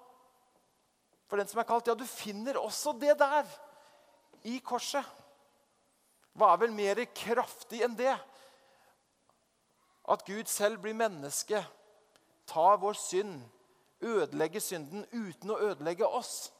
[1.30, 3.46] For den som er kalt, ja, du finner også det der.
[4.50, 5.06] I korset.
[6.34, 8.16] Hva er vel mer kraftig enn det?
[10.10, 11.60] At Gud selv blir menneske,
[12.50, 13.36] tar vår synd,
[14.02, 16.50] ødelegger synden uten å ødelegge oss.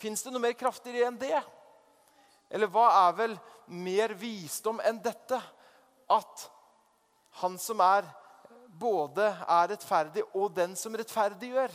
[0.00, 1.38] Fins det noe mer kraftig enn det?
[2.50, 3.36] Eller hva er vel
[3.70, 5.38] mer visdom enn dette?
[6.10, 6.48] At
[7.42, 8.08] han som er
[8.80, 11.72] både er rettferdig og den som rettferdiggjør.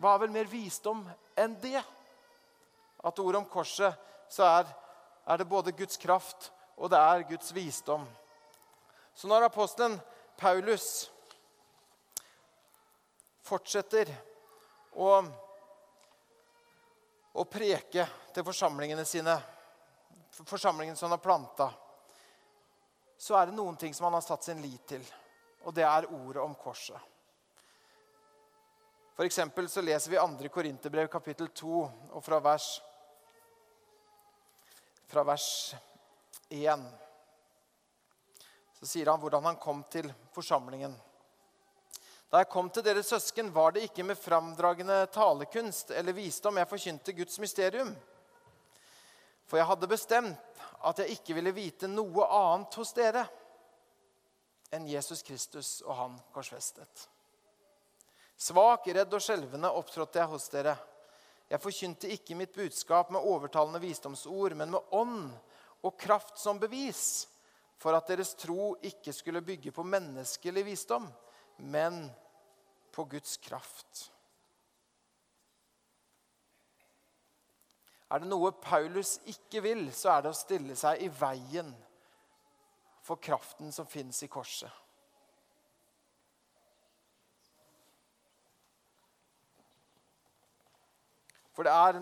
[0.00, 1.02] Hva er vel mer visdom
[1.38, 1.80] enn det?
[3.02, 3.96] At ordet om korset
[4.32, 4.70] så er,
[5.26, 8.06] er det både Guds kraft og det er Guds visdom.
[9.14, 9.98] Så når apostelen
[10.40, 11.10] Paulus
[13.44, 14.08] fortsetter
[14.96, 15.20] å,
[17.36, 19.36] å preke til forsamlingene sine,
[20.32, 21.68] forsamlingen som han har planta
[23.22, 25.02] så er det noen ting som han har satt sin lit til.
[25.62, 26.98] Og det er ordet om korset.
[29.12, 30.48] For eksempel så leser vi 2.
[30.48, 31.80] Korinterbrev kapittel 2
[32.16, 32.68] og fra vers,
[35.06, 35.48] fra vers
[36.48, 36.86] 1.
[38.80, 40.96] Så sier han hvordan han kom til forsamlingen.
[42.32, 46.70] Da jeg kom til deres søsken, var det ikke med framdragende talekunst eller visdom jeg
[46.70, 47.92] forkynte Guds mysterium.
[49.44, 53.26] For jeg hadde bestemt at jeg ikke ville vite noe annet hos dere
[54.72, 57.10] enn Jesus Kristus og Han korsfestet.
[58.42, 60.74] Svak, redd og skjelvende opptrådte jeg hos dere.
[61.52, 65.28] Jeg forkynte ikke mitt budskap med overtalende visdomsord, men med ånd
[65.84, 67.28] og kraft som bevis,
[67.78, 71.06] for at deres tro ikke skulle bygge på menneskelig visdom,
[71.58, 72.06] men
[72.94, 74.08] på Guds kraft.
[78.12, 81.70] Er det noe Paulus ikke vil, så er det å stille seg i veien
[83.02, 84.81] for kraften som fins i korset.
[91.52, 92.00] For det er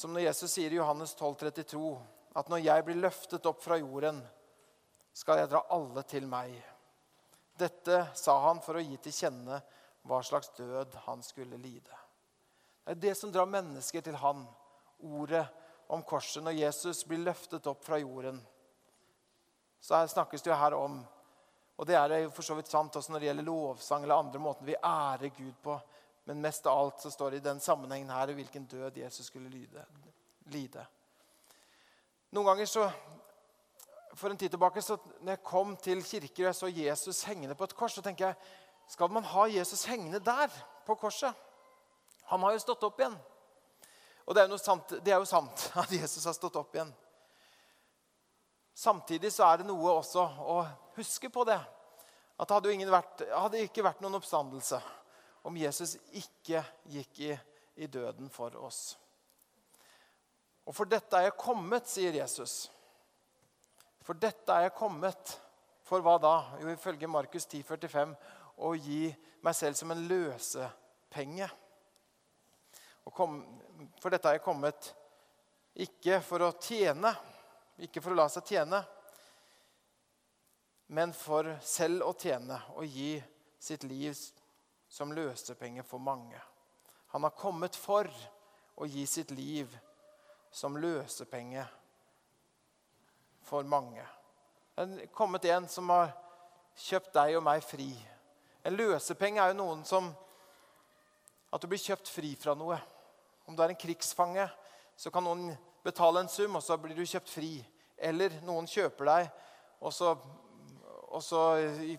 [0.00, 1.80] som når Jesus sier i Johannes 12, 32,
[2.40, 4.22] at når jeg blir løftet opp fra jorden,
[5.12, 6.54] skal jeg dra alle til meg.
[7.60, 9.58] Dette sa han for å gi til kjenne
[10.08, 11.98] hva slags død han skulle lide.
[12.84, 14.46] Det er det som drar mennesker til han,
[15.04, 15.44] ordet
[15.92, 16.40] om korset.
[16.46, 18.40] Når Jesus blir løftet opp fra jorden,
[19.80, 21.00] så her snakkes det jo her om
[21.80, 24.40] Og det er jo for så vidt sant også når det gjelder lovsang eller andre
[24.44, 25.78] måter vi ærer Gud på.
[26.30, 29.48] Men mest av alt så står det i den sammenhengen her hvilken død Jesus skulle
[29.50, 29.82] lide.
[30.54, 30.84] lide.
[32.30, 32.84] Noen ganger så
[34.14, 37.54] For en tid tilbake så når jeg kom til kirker og jeg så Jesus hengende
[37.54, 38.36] på et kors, så tenker jeg
[38.90, 40.54] skal man ha Jesus hengende der
[40.86, 41.34] på korset?
[42.30, 43.16] Han har jo stått opp igjen.
[44.26, 46.94] Og det er, sant, det er jo sant at Jesus har stått opp igjen.
[48.74, 50.60] Samtidig så er det noe også å
[50.94, 51.58] huske på det.
[52.38, 54.82] At det hadde, vært, hadde ikke vært noen oppstandelse
[55.42, 57.30] om Jesus ikke gikk i,
[57.80, 58.98] i døden for oss.
[60.68, 62.68] Og for dette er jeg kommet, sier Jesus.
[64.04, 65.34] For dette er jeg kommet.
[65.88, 66.34] For hva da?
[66.60, 68.12] Jo, ifølge Markus 10, 45,
[68.62, 69.08] å gi
[69.42, 71.48] meg selv som en løsepenge.
[73.10, 73.40] Kom,
[73.98, 74.92] for dette er jeg kommet
[75.82, 77.10] ikke for å tjene,
[77.82, 78.80] ikke for å la seg tjene,
[80.94, 83.14] men for selv å tjene og gi
[83.62, 84.14] sitt liv
[84.90, 86.40] som løsepenge for mange.
[87.14, 88.10] Han har kommet for
[88.76, 89.70] å gi sitt liv
[90.50, 91.64] som løsepenge
[93.46, 94.02] for mange.
[94.74, 96.10] Det er kommet en som har
[96.78, 97.90] kjøpt deg og meg fri.
[98.66, 100.12] En løsepenge er jo noen som
[101.50, 102.76] At du blir kjøpt fri fra noe.
[103.42, 104.44] Om du er en krigsfange,
[104.94, 105.48] så kan noen
[105.82, 107.56] betale en sum, og så blir du kjøpt fri.
[107.98, 109.32] Eller noen kjøper deg,
[109.82, 110.12] og så
[111.10, 111.40] og så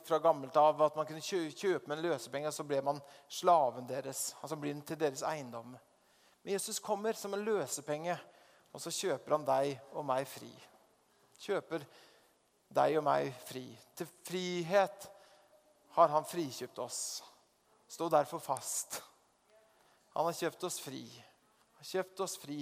[0.07, 4.29] fra gammelt av at man kunne kjøpe med en løsepenge, så ble man slaven deres.
[4.39, 5.73] Altså blir den til deres eiendom.
[6.43, 8.15] Men Jesus kommer som en løsepenge,
[8.71, 10.51] og så kjøper han deg og meg fri.
[11.43, 11.83] Kjøper
[12.71, 13.65] deg og meg fri.
[13.99, 15.09] Til frihet
[15.97, 17.01] har han frikjøpt oss.
[17.91, 19.01] Stå derfor fast.
[20.15, 21.03] Han har kjøpt oss fri.
[21.11, 22.61] Han har Kjøpt oss fri.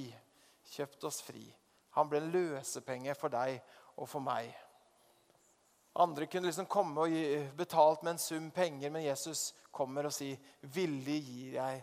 [0.73, 1.43] Kjøpt oss fri.
[1.97, 3.59] Han ble en løsepenge for deg
[3.99, 4.49] og for meg.
[5.99, 7.23] Andre kunne liksom komme og gi,
[7.59, 11.81] betalt med en sum penger, men Jesus kommer og sier, 'Villig gir jeg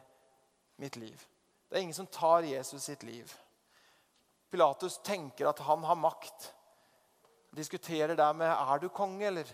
[0.81, 1.27] mitt liv'.
[1.69, 3.35] Det er ingen som tar Jesus sitt liv.
[4.51, 6.55] Pilatus tenker at han har makt.
[7.53, 9.45] Diskuterer der med 'Er du konge', eller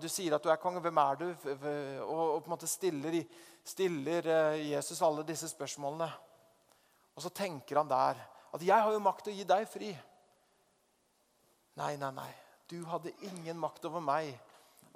[0.00, 1.26] du sier at du er konge, hvem er du?
[2.04, 3.24] Og, på en måte stiller,
[3.64, 6.12] stiller eh, Jesus alle disse spørsmålene.
[7.16, 8.14] Og så tenker han der
[8.54, 9.96] at 'jeg har jo makt til å gi deg fri'.
[11.76, 12.45] Nei, nei, nei.
[12.66, 14.32] Du hadde ingen makt over meg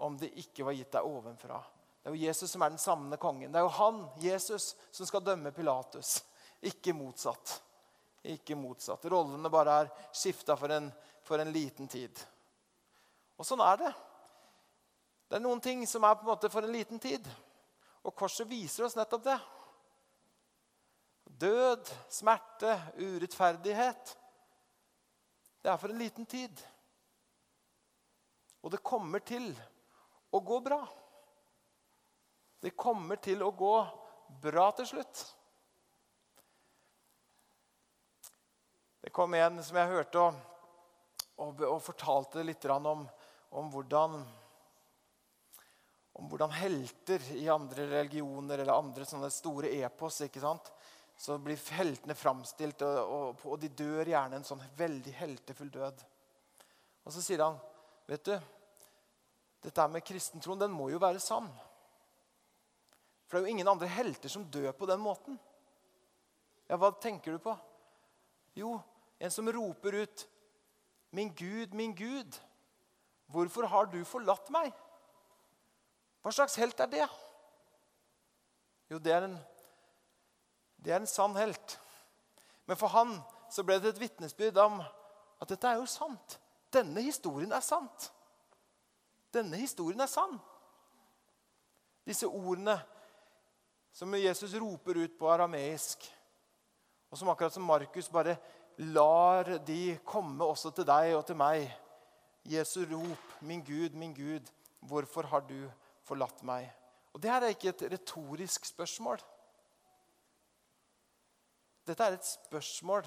[0.01, 1.61] om det ikke var gitt deg ovenfra.
[2.01, 3.53] Det er jo Jesus som er den samme kongen.
[3.53, 6.23] Det er jo han, Jesus, som skal dømme Pilatus.
[6.61, 7.59] Ikke motsatt.
[8.33, 9.05] Ikke motsatt.
[9.13, 10.73] Rollene bare er skifta for,
[11.23, 12.17] for, en liten tid.
[13.37, 13.93] Og sånn er det.
[15.29, 17.29] Det er noen ting som er på en måte for en liten tid.
[18.03, 19.39] Og korset viser oss nettopp det.
[21.41, 24.17] Død, smerte, urettferdighet.
[25.61, 26.65] Det er for en liten tid.
[28.61, 29.51] Og det kommer til
[30.31, 30.81] å gå bra.
[32.61, 33.77] Det kommer til å gå
[34.43, 35.23] bra til slutt.
[39.01, 40.35] Det kom en som jeg hørte, og,
[41.41, 43.07] og, og fortalte litt om,
[43.57, 44.19] om, hvordan,
[46.21, 50.69] om hvordan helter i andre religioner eller andre sånne store epos ikke sant?
[51.17, 56.05] Så blir heltene framstilt, og, og, de dør gjerne en sånn veldig heltefull død.
[57.05, 57.59] Og så sier han
[58.11, 58.35] Vet du,
[59.63, 61.47] dette med kristentroen, den må jo være sann.
[63.29, 65.37] For det er jo ingen andre helter som dør på den måten.
[66.67, 67.55] Ja, hva tenker du på?
[68.59, 68.73] Jo,
[69.21, 70.27] en som roper ut
[71.13, 72.39] 'Min Gud, min Gud,
[73.27, 74.75] hvorfor har du forlatt meg?'
[76.23, 77.09] Hva slags helt er det?
[78.91, 79.39] Jo, det er en,
[80.77, 81.79] det er en sann helt.
[82.67, 84.81] Men for han så ble det et vitnesbyrd om
[85.41, 86.39] at dette er jo sant.
[86.73, 88.11] Denne historien er sant.
[89.35, 90.39] Denne historien er sann.
[92.07, 92.79] Disse ordene
[93.93, 96.07] som Jesus roper ut på arameisk,
[97.11, 98.37] og som akkurat som Markus bare
[98.95, 101.67] lar de komme også til deg og til meg.
[102.47, 104.47] Jesu rop, 'Min Gud, min Gud,
[104.81, 105.71] hvorfor har du
[106.03, 106.71] forlatt meg?'
[107.13, 109.19] Og Det her er ikke et retorisk spørsmål.
[111.87, 113.07] Dette er et spørsmål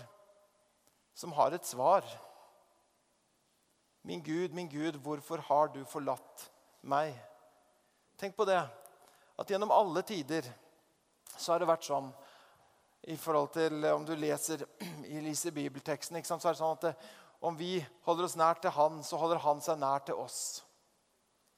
[1.15, 2.03] som har et svar.
[4.05, 6.49] Min Gud, min Gud, hvorfor har du forlatt
[6.81, 7.13] meg?
[8.19, 8.59] Tenk på det,
[9.39, 10.49] at gjennom alle tider
[11.37, 12.09] så har det vært sånn
[13.07, 14.65] i forhold til Om du leser
[15.23, 16.91] Lise bibelteksten, så er det sånn at det,
[17.47, 20.41] om vi holder oss nær til Han, så holder Han seg nær til oss.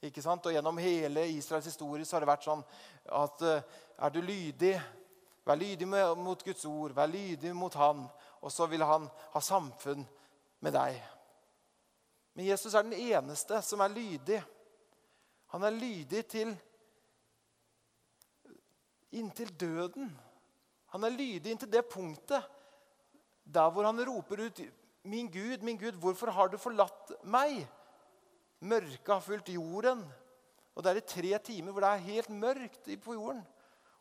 [0.06, 0.46] Ikke sant?
[0.46, 2.62] Og Gjennom hele Israels historie så har det vært sånn
[3.10, 4.76] at uh, er du lydig,
[5.42, 8.06] vær lydig mot Guds ord, vær lydig mot Han,
[8.38, 10.06] og så vil Han ha samfunn
[10.62, 11.02] med deg.
[12.36, 14.42] Men Jesus er den eneste som er lydig.
[15.54, 16.52] Han er lydig til
[19.16, 20.10] inntil døden.
[20.92, 22.44] Han er lydig inntil det punktet
[23.46, 24.60] der hvor han roper ut
[25.06, 27.60] Min Gud, min Gud, hvorfor har du forlatt meg?
[28.58, 30.00] Mørket har fulgt jorden.
[30.74, 33.44] Og det er i tre timer hvor det er helt mørkt på jorden.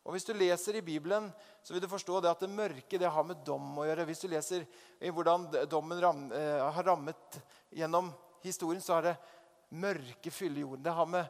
[0.06, 1.32] Og Hvis du leser i Bibelen,
[1.64, 4.06] så vil du forstå det at det mørke det har med dom å gjøre.
[4.06, 4.66] Hvis du leser
[5.02, 7.40] i hvordan dommen ram, eh, har rammet
[7.74, 8.12] gjennom
[8.46, 9.16] historien, så har det
[9.76, 10.84] mørke fyller jorden.
[10.84, 11.26] Det har med,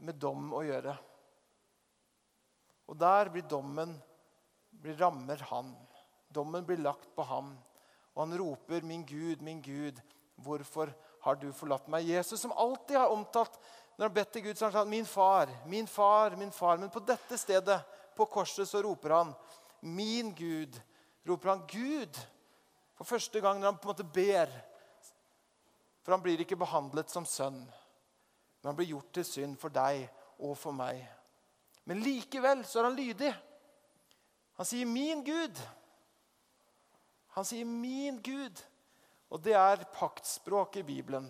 [0.00, 0.96] med dom å gjøre.
[2.86, 3.96] Og der blir dommen
[4.80, 5.72] blir rammer han.
[6.28, 7.56] Dommen blir lagt på ham.
[8.14, 10.00] Og han roper, 'Min Gud, min Gud,
[10.36, 13.58] hvorfor har du forlatt meg?' Jesus, som alltid har omtalt
[13.96, 16.78] når han bedt til Gud, så har han sagt, 'Min far, min far, min far.'
[16.78, 17.80] Men på dette stedet,
[18.16, 19.34] på korset, så roper han,
[19.82, 20.80] 'Min Gud'.
[21.28, 22.18] Roper han Gud
[22.94, 24.48] for første gang når han på en måte ber.
[26.06, 30.04] For han blir ikke behandlet som sønn, men han blir gjort til synd for deg
[30.38, 31.00] og for meg.
[31.90, 33.32] Men likevel så er han lydig.
[34.54, 35.58] Han sier 'min Gud'.
[37.34, 38.62] Han sier 'min Gud'.
[39.30, 41.26] Og det er paktspråk i Bibelen.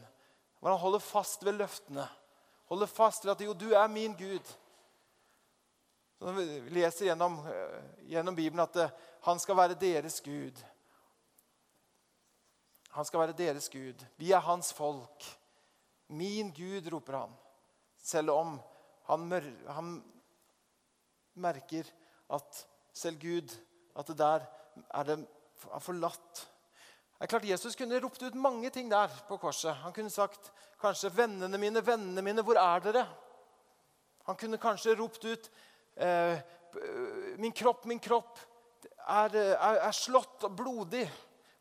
[0.61, 2.09] Hvor han holder fast ved løftene.
[2.69, 4.57] Holder fast ved at 'jo, du er min Gud'.
[6.19, 8.91] Så vi leser gjennom, eh, gjennom Bibelen at eh,
[9.23, 10.65] han skal være deres Gud.
[12.97, 14.05] Han skal være deres Gud.
[14.17, 15.25] Vi er hans folk.
[16.09, 17.35] Min Gud, roper han.
[18.01, 18.55] Selv om
[19.05, 19.33] han,
[19.69, 19.91] han
[21.35, 21.91] merker
[22.33, 22.63] at
[22.97, 23.53] selv Gud,
[23.97, 24.47] at det der
[24.95, 25.19] er det
[25.75, 26.47] er forlatt.
[27.17, 29.75] Det er klart Jesus kunne ropt ut mange ting der på korset.
[29.85, 33.07] Han kunne sagt kanskje 'Vennene mine, vennene mine, hvor er dere?'
[34.27, 35.51] Han kunne kanskje ropt ut
[35.97, 36.41] eh,
[37.39, 38.39] 'Min kropp, min kropp
[39.09, 41.09] er, er, er slått blodig'.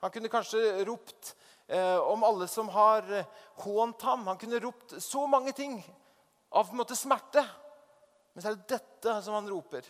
[0.05, 1.31] Han kunne kanskje ropt
[1.67, 3.25] eh, om alle som har eh,
[3.63, 4.27] hånt ham.
[4.27, 5.79] Han kunne ropt så mange ting
[6.49, 7.41] av en måte smerte.
[8.33, 9.87] Men så er det dette som han roper.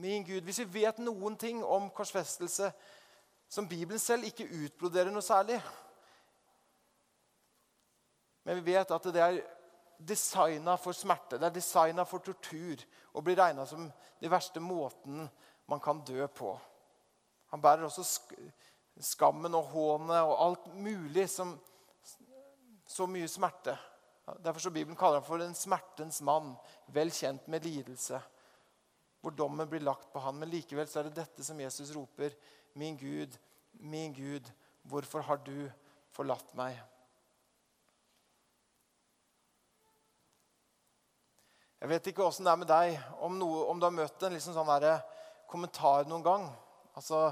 [0.00, 2.70] Min Gud, Hvis vi vet noen ting om korsfestelse
[3.52, 5.58] som Bibelen selv ikke utbroderer noe særlig
[8.44, 9.42] Men vi vet at det er
[9.98, 12.80] designa for smerte, det er designa for tortur
[13.12, 15.26] og blir regna som den verste måten
[15.68, 16.54] man kan dø på.
[17.52, 18.06] Han bærer også
[19.04, 21.54] skammen og hånet og alt mulig som
[22.88, 23.76] så mye smerte.
[24.44, 26.54] Derfor så Bibelen kaller han for en smertens mann,
[26.92, 28.20] vel kjent med lidelse
[29.20, 30.38] hvor dommen blir lagt på han.
[30.38, 32.34] Men likevel så er det dette som Jesus roper.
[32.78, 33.34] Min Gud,
[33.72, 34.46] min Gud,
[34.82, 35.68] hvorfor har du
[36.14, 36.78] forlatt meg?
[41.78, 44.34] Jeg vet ikke åssen det er med deg, om, noe, om, du har møtt en
[44.34, 44.86] liksom sånn
[45.50, 46.48] kommentar noen gang.
[46.98, 47.28] Altså,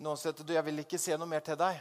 [0.00, 1.80] Noen sier du, 'jeg vil ikke se noe mer til deg'.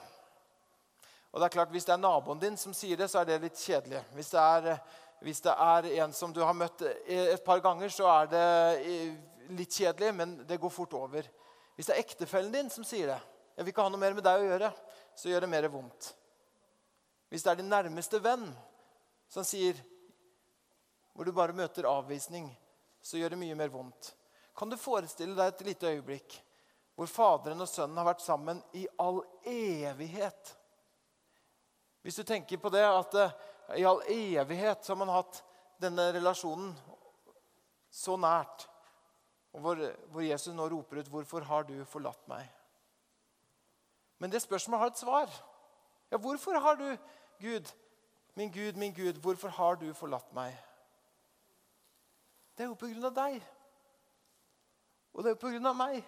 [1.31, 3.41] Og det er klart, Hvis det er naboen din som sier det, så er det
[3.41, 4.03] litt kjedelig.
[4.13, 4.79] Hvis det er,
[5.21, 9.71] hvis det er en som du har møtt et par ganger, så er det litt
[9.71, 11.23] kjedelig, men det går fort over.
[11.75, 13.21] Hvis det er ektefellen din som sier det,
[13.55, 14.73] 'Jeg vil ikke ha noe mer med deg å gjøre',
[15.15, 16.13] så gjør det mer vondt.
[17.29, 18.55] Hvis det er din nærmeste venn
[19.29, 19.75] som sier
[21.13, 22.57] hvor du bare møter avvisning,
[23.01, 24.13] så gjør det mye mer vondt.
[24.57, 26.41] Kan du forestille deg et lite øyeblikk
[27.01, 30.51] hvor Faderen og Sønnen har vært sammen i all evighet?
[32.05, 33.33] Hvis du tenker på det at uh,
[33.73, 35.39] i all evighet har man hatt
[35.81, 36.75] denne relasjonen
[37.89, 38.67] så nært
[39.49, 39.81] og hvor,
[40.13, 42.53] hvor, Jesus nå roper ut 'Hvorfor har du forlatt meg?'
[44.19, 45.29] Men det spørsmålet har et svar.
[46.11, 46.97] Ja, hvorfor har du,
[47.39, 47.73] Gud,
[48.35, 50.53] min Gud, min Gud, hvorfor har du forlatt meg?
[52.57, 53.43] Det er jo på grunn av deg.
[55.13, 56.03] Og det er jo på grunn av meg.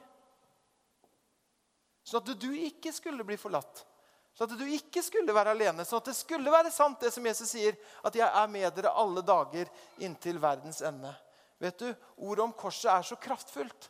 [2.03, 3.85] Sånn at du ikke skulle bli forlatt.
[4.33, 5.85] Sånn at du ikke skulle være alene.
[5.85, 8.91] Sånn at det skulle være sant, det som Jesus sier, at 'jeg er med dere
[8.91, 11.15] alle dager inntil verdens ende'.
[11.59, 13.89] Vet du, Ordet om korset er så kraftfullt.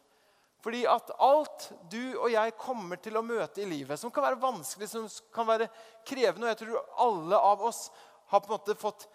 [0.63, 4.39] Fordi at alt du og jeg kommer til å møte i livet, som kan være
[4.39, 5.69] vanskelig, som kan være
[6.07, 7.89] krevende Og jeg tror alle av oss
[8.27, 9.07] har på en måte fått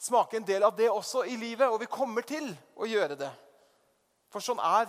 [0.00, 1.68] smake en del av det også i livet.
[1.68, 3.30] Og vi kommer til å gjøre det.
[4.32, 4.88] For sånn er,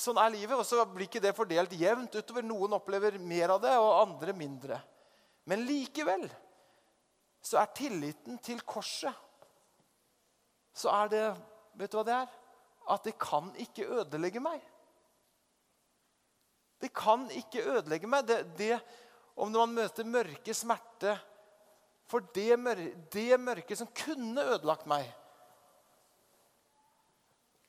[0.00, 0.56] sånn er livet.
[0.58, 2.44] Og så blir ikke det fordelt jevnt utover.
[2.46, 4.78] Noen opplever mer av det, og andre mindre.
[5.50, 6.28] Men likevel
[7.42, 9.10] så er tilliten til korset
[10.70, 11.24] Så er det
[11.74, 12.32] Vet du hva det er?
[12.92, 14.60] At det kan ikke ødelegge meg.
[16.82, 18.26] Det kan ikke ødelegge meg.
[18.28, 18.74] Det, det,
[19.40, 21.14] om man møter mørke, smerte
[22.10, 22.58] For det,
[23.14, 25.06] det mørket som kunne ødelagt meg,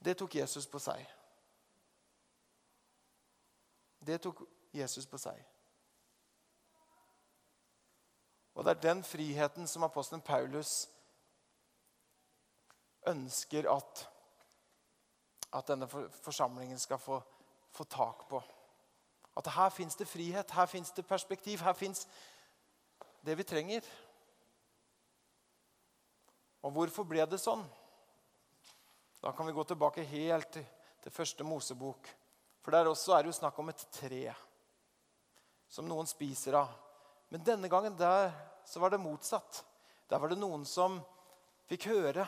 [0.03, 0.99] det tok Jesus på seg.
[4.05, 4.43] Det tok
[4.73, 5.37] Jesus på seg.
[8.53, 10.89] Og det er den friheten som apostelen Paulus
[13.09, 14.03] ønsker at,
[15.53, 17.21] at denne forsamlingen skal få,
[17.71, 18.41] få tak på.
[19.37, 22.07] At her fins det frihet, her fins det perspektiv, her fins
[23.25, 23.81] det vi trenger.
[26.61, 27.63] Og hvorfor ble det sånn?
[29.23, 32.07] Da kan vi gå tilbake helt til, første Mosebok.
[32.63, 34.23] For der også er det jo snakk om et tre
[35.73, 36.71] som noen spiser av.
[37.33, 38.31] Men denne gangen der
[38.65, 39.63] så var det motsatt.
[40.07, 40.99] Der var det noen som
[41.67, 42.25] fikk høre,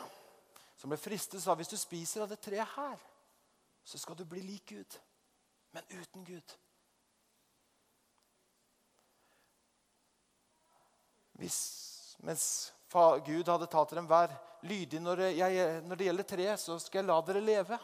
[0.76, 3.00] som ble fristet sa hvis du spiser av det treet her,
[3.86, 4.96] så skal du bli lik Gud,
[5.72, 6.56] men uten Gud.
[11.36, 11.58] Hvis,
[12.24, 14.32] mens Gud hadde tatt dem hver
[14.66, 17.78] lydig når jeg, når det gjelder treet, så skal jeg la dere leve.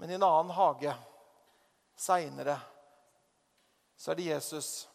[0.00, 0.94] Men i en annen hage
[1.94, 2.54] seinere
[3.96, 4.88] så er det Jesus.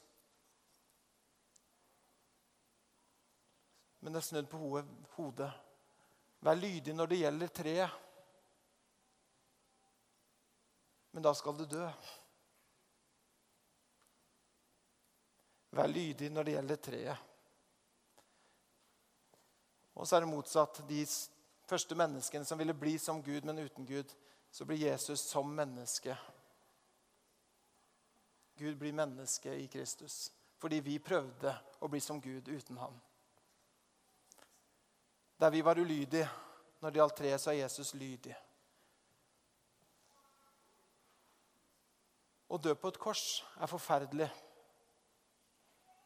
[4.00, 4.64] Men det er snudd på
[5.20, 5.52] hodet.
[6.42, 8.02] Vær lydig når det gjelder treet.
[11.14, 11.86] Men da skal du dø.
[15.78, 17.32] Vær lydig når det gjelder treet.
[19.94, 20.82] Og så er det motsatt.
[20.90, 21.06] De
[21.70, 24.22] første menneskene som ville bli som Gud, men uten Gud,
[24.56, 26.18] så blir Jesus som menneske.
[28.56, 31.52] Gud blir menneske i Kristus fordi vi prøvde
[31.84, 32.96] å bli som Gud uten ham.
[35.40, 36.30] Der vi var ulydige
[36.80, 38.38] når det gjaldt treet, så er Jesus lydig.
[42.48, 43.28] Å dø på et kors
[43.60, 44.32] er forferdelig,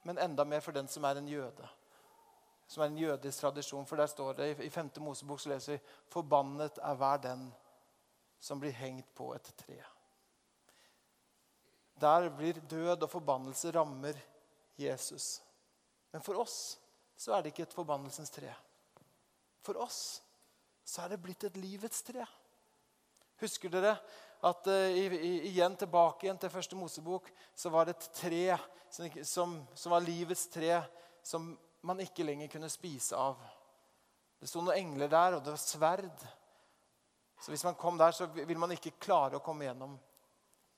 [0.09, 1.69] men enda mer for den som er en jøde.
[2.65, 3.85] Som er en jødisk tradisjon.
[3.85, 4.95] For der står det i 5.
[5.05, 7.51] Mosebok så leser vi 'Forbannet er hver den
[8.39, 9.85] som blir hengt på et tre'.
[11.99, 14.15] Der blir død og forbannelse rammer
[14.77, 15.41] Jesus.
[16.11, 16.79] Men for oss
[17.19, 18.53] så er det ikke et forbannelsens tre.
[19.61, 20.21] For oss
[20.85, 22.25] så er det blitt et livets tre.
[23.39, 23.97] Husker dere
[24.47, 28.57] at uh, igjen tilbake igjen til første Mosebok så var det et tre
[28.89, 30.79] som, som, som, var livets tre,
[31.23, 33.37] som man ikke lenger kunne spise av.
[34.39, 36.25] Det sto noen engler der, og det var sverd.
[37.39, 39.95] Så hvis man kom der, så vil man ikke klare å komme gjennom.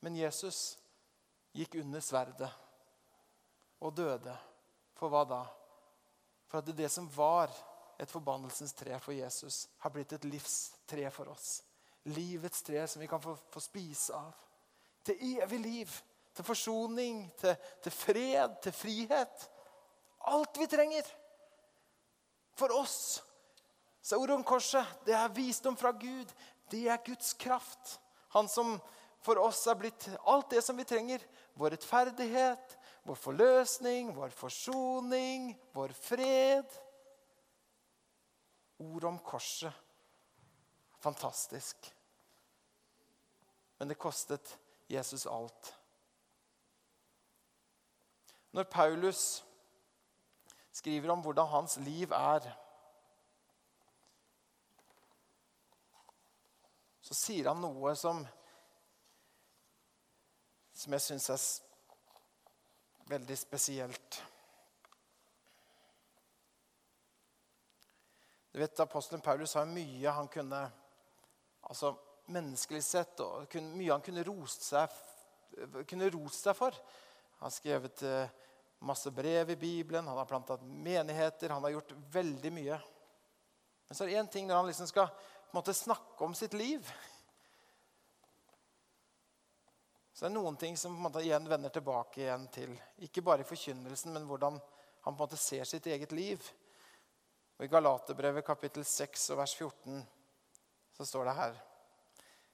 [0.01, 0.77] Men Jesus
[1.57, 2.49] gikk under sverdet
[3.81, 4.35] og døde.
[4.97, 5.41] For hva da?
[6.49, 7.49] For at det som var
[8.01, 11.61] et forbannelsens tre for Jesus, har blitt et livstre for oss.
[12.09, 14.31] Livets tre som vi kan få, få spise av.
[15.05, 15.97] Til evig liv,
[16.33, 19.49] til forsoning, til, til fred, til frihet.
[20.29, 21.09] Alt vi trenger.
[22.57, 23.21] For oss
[24.01, 26.29] så er ordet om korset det er visdom fra Gud.
[26.71, 27.97] Det er Guds kraft.
[28.35, 28.77] Han som
[29.21, 31.21] for oss er blitt alt det som vi trenger.
[31.59, 36.77] Vår rettferdighet, vår forløsning, vår forsoning, vår fred.
[38.81, 39.73] Ord om korset.
[41.01, 41.91] Fantastisk.
[43.77, 44.57] Men det kostet
[44.89, 45.73] Jesus alt.
[48.51, 49.43] Når Paulus
[50.71, 52.45] skriver om hvordan hans liv er
[57.11, 58.21] Så sier han noe som
[60.81, 61.41] som jeg syns er
[63.11, 64.19] veldig spesielt.
[68.51, 70.61] Du vet, Apostelen Paulus har mye han kunne
[71.67, 71.97] altså
[72.31, 74.93] Menneskelig sett og mye han kunne rost seg,
[75.89, 76.75] kunne rost seg for.
[77.41, 78.35] Han har skrevet eh,
[78.87, 82.77] masse brev i Bibelen, han har planta menigheter, han har gjort veldig mye.
[83.89, 85.09] Men så er det én ting når han liksom skal
[85.57, 86.91] måte, snakke om sitt liv.
[90.13, 92.75] Så det er noen ting som på en måte, igjen vender tilbake igjen til
[93.07, 94.59] ikke bare i forkynnelsen, men hvordan
[95.01, 96.43] han på en måte ser sitt eget liv.
[97.57, 100.03] Og I Galaterbrevet kapittel 6 og vers 14
[100.97, 101.57] så står det her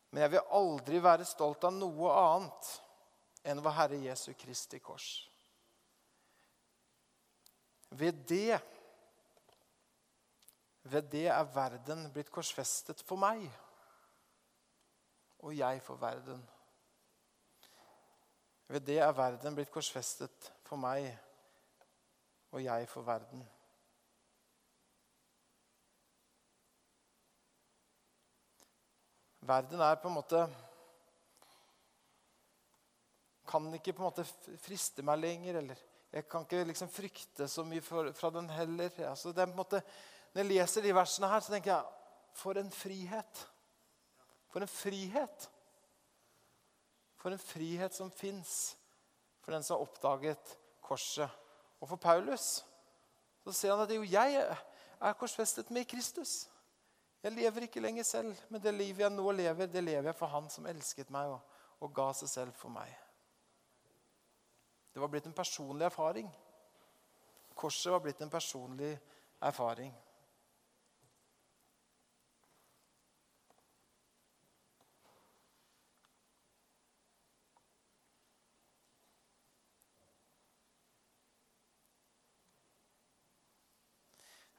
[0.10, 2.72] Men jeg vil aldri være stolt av noe annet
[3.48, 5.10] enn vår Herre Jesu Kristi kors.
[8.00, 8.60] Ved det
[10.92, 13.44] ved det er verden blitt korsfestet for meg,
[15.40, 16.42] og jeg for verden.
[18.68, 21.08] Ved det er verden blitt korsfestet for meg,
[22.52, 23.46] og jeg for verden.
[29.48, 30.48] Verden er på en måte
[33.48, 34.26] Kan ikke på en måte
[34.60, 35.56] friste meg lenger.
[35.56, 35.80] eller
[36.12, 38.92] Jeg kan ikke liksom frykte så mye fra den heller.
[39.08, 39.82] Altså det er på en måte,
[40.34, 41.94] når jeg leser de versene her, så tenker jeg
[42.38, 43.46] For en frihet.
[44.48, 45.48] For en frihet.
[47.18, 48.78] For en frihet som fins
[49.48, 51.30] for den som har oppdaget korset.
[51.80, 52.66] Og for Paulus
[53.44, 54.34] så ser han at jo jeg
[55.00, 56.50] er korsfestet med Kristus.
[57.24, 60.28] Jeg lever ikke lenger selv, men det livet jeg nå lever, det lever jeg for
[60.28, 61.40] Han som elsket meg og,
[61.80, 62.92] og ga seg selv for meg.
[64.92, 66.28] Det var blitt en personlig erfaring.
[67.56, 68.92] Korset var blitt en personlig
[69.40, 69.96] erfaring.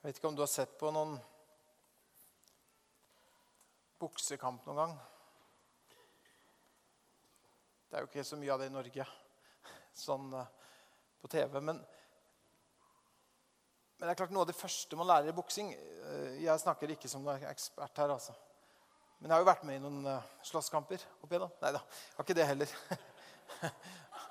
[0.09, 1.11] Jeg vet ikke om du har sett på noen
[4.01, 4.95] buksekamp noen gang.
[7.85, 9.05] Det er jo ikke så mye av det i Norge
[10.01, 10.49] sånn uh,
[11.21, 11.61] på TV.
[11.61, 11.83] Men,
[13.99, 16.97] men, det er klart noe av det første man lærer i boksing uh, Jeg snakker
[16.97, 18.33] ikke som noen ekspert her, altså.
[19.19, 21.53] Men jeg har jo vært med i noen uh, slåsskamper opp igjennom.
[21.61, 21.85] Nei da,
[22.17, 22.77] har ikke det heller.
[23.61, 23.77] jeg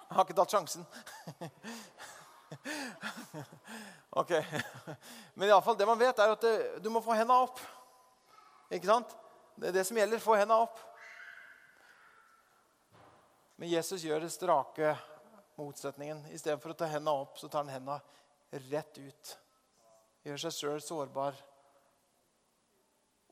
[0.17, 0.89] har ikke tatt sjansen.
[4.21, 4.33] ok.
[5.37, 6.45] Men iallfall, det man vet, er at
[6.83, 7.61] du må få henda opp.
[8.73, 9.15] Ikke sant?
[9.57, 10.21] Det er det som gjelder.
[10.21, 10.79] Få henda opp.
[13.57, 14.93] Men Jesus gjør det strake
[15.57, 16.25] motsetningen.
[16.35, 17.99] Istedenfor å ta henda opp, så tar han henda
[18.69, 19.37] rett ut.
[20.27, 21.37] Gjør seg sjøl sårbar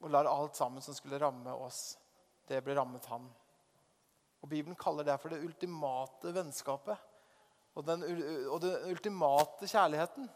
[0.02, 1.98] og lar alt sammen som skulle ramme oss,
[2.48, 3.26] det blir rammet han.
[4.44, 7.05] Og Bibelen kaller det for det ultimate vennskapet
[7.76, 8.04] og den,
[8.50, 10.30] og den ultimate kjærligheten.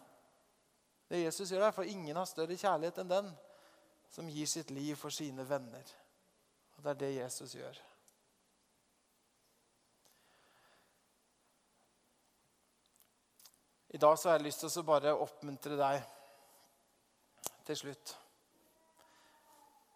[1.09, 3.29] Det Jesus gjør der, For ingen har større kjærlighet enn den
[4.09, 5.93] som gir sitt liv for sine venner.
[6.77, 7.79] Og Det er det Jesus gjør.
[13.89, 16.03] I dag så har jeg lyst til å bare oppmuntre deg
[17.65, 18.17] til slutt.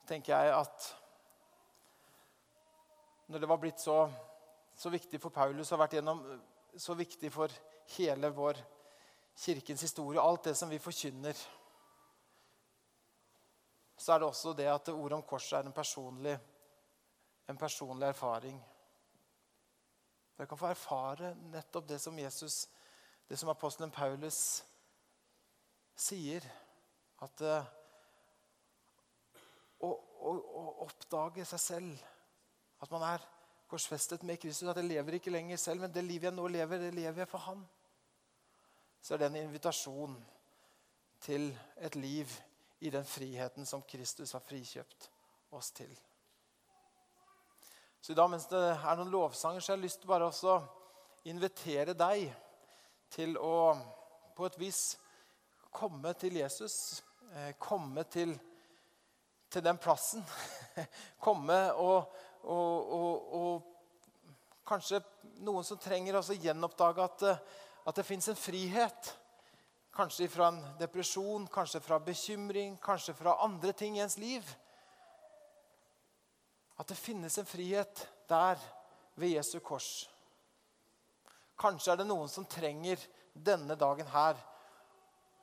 [0.07, 0.87] tenker jeg at
[3.27, 4.11] når det var blitt så,
[4.75, 6.25] så viktig for Paulus og vært gjennom
[6.77, 7.51] så viktig for
[7.97, 8.57] hele vår
[9.35, 11.37] kirkens historie, alt det som vi forkynner
[14.03, 16.33] så er det også det at ordet om korset er en personlig,
[17.49, 18.57] en personlig erfaring.
[20.37, 22.67] Dere kan få erfare nettopp det som Jesus,
[23.29, 24.63] det som apostelen Paulus
[25.95, 26.43] sier.
[27.23, 27.69] At uh,
[29.79, 32.03] å, å, å, oppdage seg selv.
[32.83, 33.23] At man er
[33.69, 34.69] korsfestet med Kristus.
[34.69, 37.29] At jeg lever ikke lenger selv, men det livet jeg nå lever, det lever jeg
[37.31, 37.65] for Han.
[39.01, 40.15] Så er det en invitasjon
[41.23, 42.31] til et liv
[42.79, 45.09] i den friheten som Kristus har frikjøpt
[45.55, 45.91] oss til.
[48.01, 50.55] Så i dag, mens det er noen lovsanger, så har jeg lyst til bare å
[51.31, 52.25] invitere deg
[53.13, 53.55] til å
[54.35, 54.81] på et vis
[55.71, 57.03] komme til Jesus.
[57.33, 58.33] Eh, komme til,
[59.49, 60.25] til den plassen.
[61.25, 62.11] komme og,
[62.43, 63.69] og, og, og,
[64.67, 65.01] kanskje
[65.43, 67.25] noen som trenger å gjenoppdage at,
[67.83, 69.13] at det fins en frihet
[69.93, 74.47] Kanskje fra en depresjon, kanskje fra bekymring, kanskje fra andre ting i ens liv.
[76.81, 78.57] At det finnes en frihet der
[79.13, 80.09] ved Jesu kors.
[81.61, 82.97] Kanskje er det noen som trenger
[83.33, 84.39] denne dagen her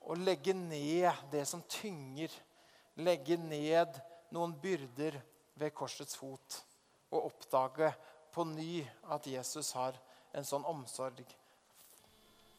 [0.03, 2.35] å legge ned det som tynger.
[2.99, 4.03] Legge ned
[4.35, 5.15] noen byrder
[5.55, 6.59] ved korsets fot.
[7.11, 7.93] Og oppdage
[8.33, 8.81] på ny
[9.11, 9.97] at Jesus har
[10.33, 11.25] en sånn omsorg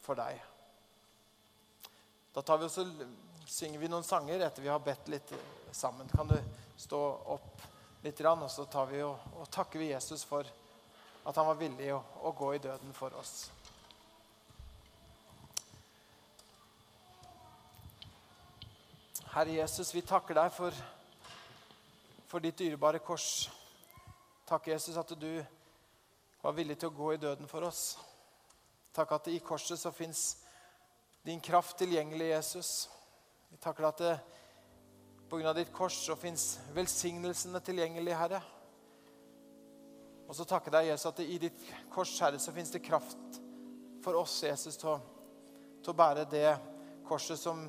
[0.02, 0.40] for deg.
[2.32, 2.86] Da vi også,
[3.46, 5.32] synger vi noen sanger etter vi har bedt litt
[5.72, 6.08] sammen.
[6.12, 6.36] Kan du
[6.80, 7.00] stå
[7.34, 7.64] opp
[8.02, 10.46] litt, og så tar vi og, og takker vi Jesus for
[11.22, 13.50] at han var villig å, å gå i døden for oss.
[19.32, 20.76] Herre Jesus, vi takker deg for,
[22.28, 23.46] for ditt dyrebare kors.
[24.52, 25.44] Takk, Jesus, at du
[26.42, 27.94] var villig til å gå i døden for oss.
[28.92, 30.42] Takk at det i korset så fins
[31.24, 32.72] din kraft tilgjengelig, Jesus.
[33.48, 34.10] Vi takker at det
[35.30, 35.54] Pga.
[35.56, 38.42] ditt kors så fins velsignelsene tilgjengelig, Herre.
[40.28, 41.64] Og så takker deg, Jesus, at i ditt
[41.96, 43.40] kors, Herre, så fins det kraft
[44.04, 44.98] for oss, Jesus, til å,
[45.80, 46.44] til å bære det
[47.08, 47.64] korset som,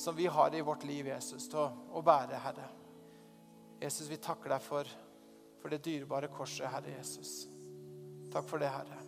[0.00, 2.74] som, vi har i vårt liv, Jesus, til å, å bære, Herre.
[3.84, 4.96] Jesus, vi takker deg for,
[5.62, 7.46] for det dyrebare korset, Herre Jesus.
[8.32, 9.01] Takk for det, Herre.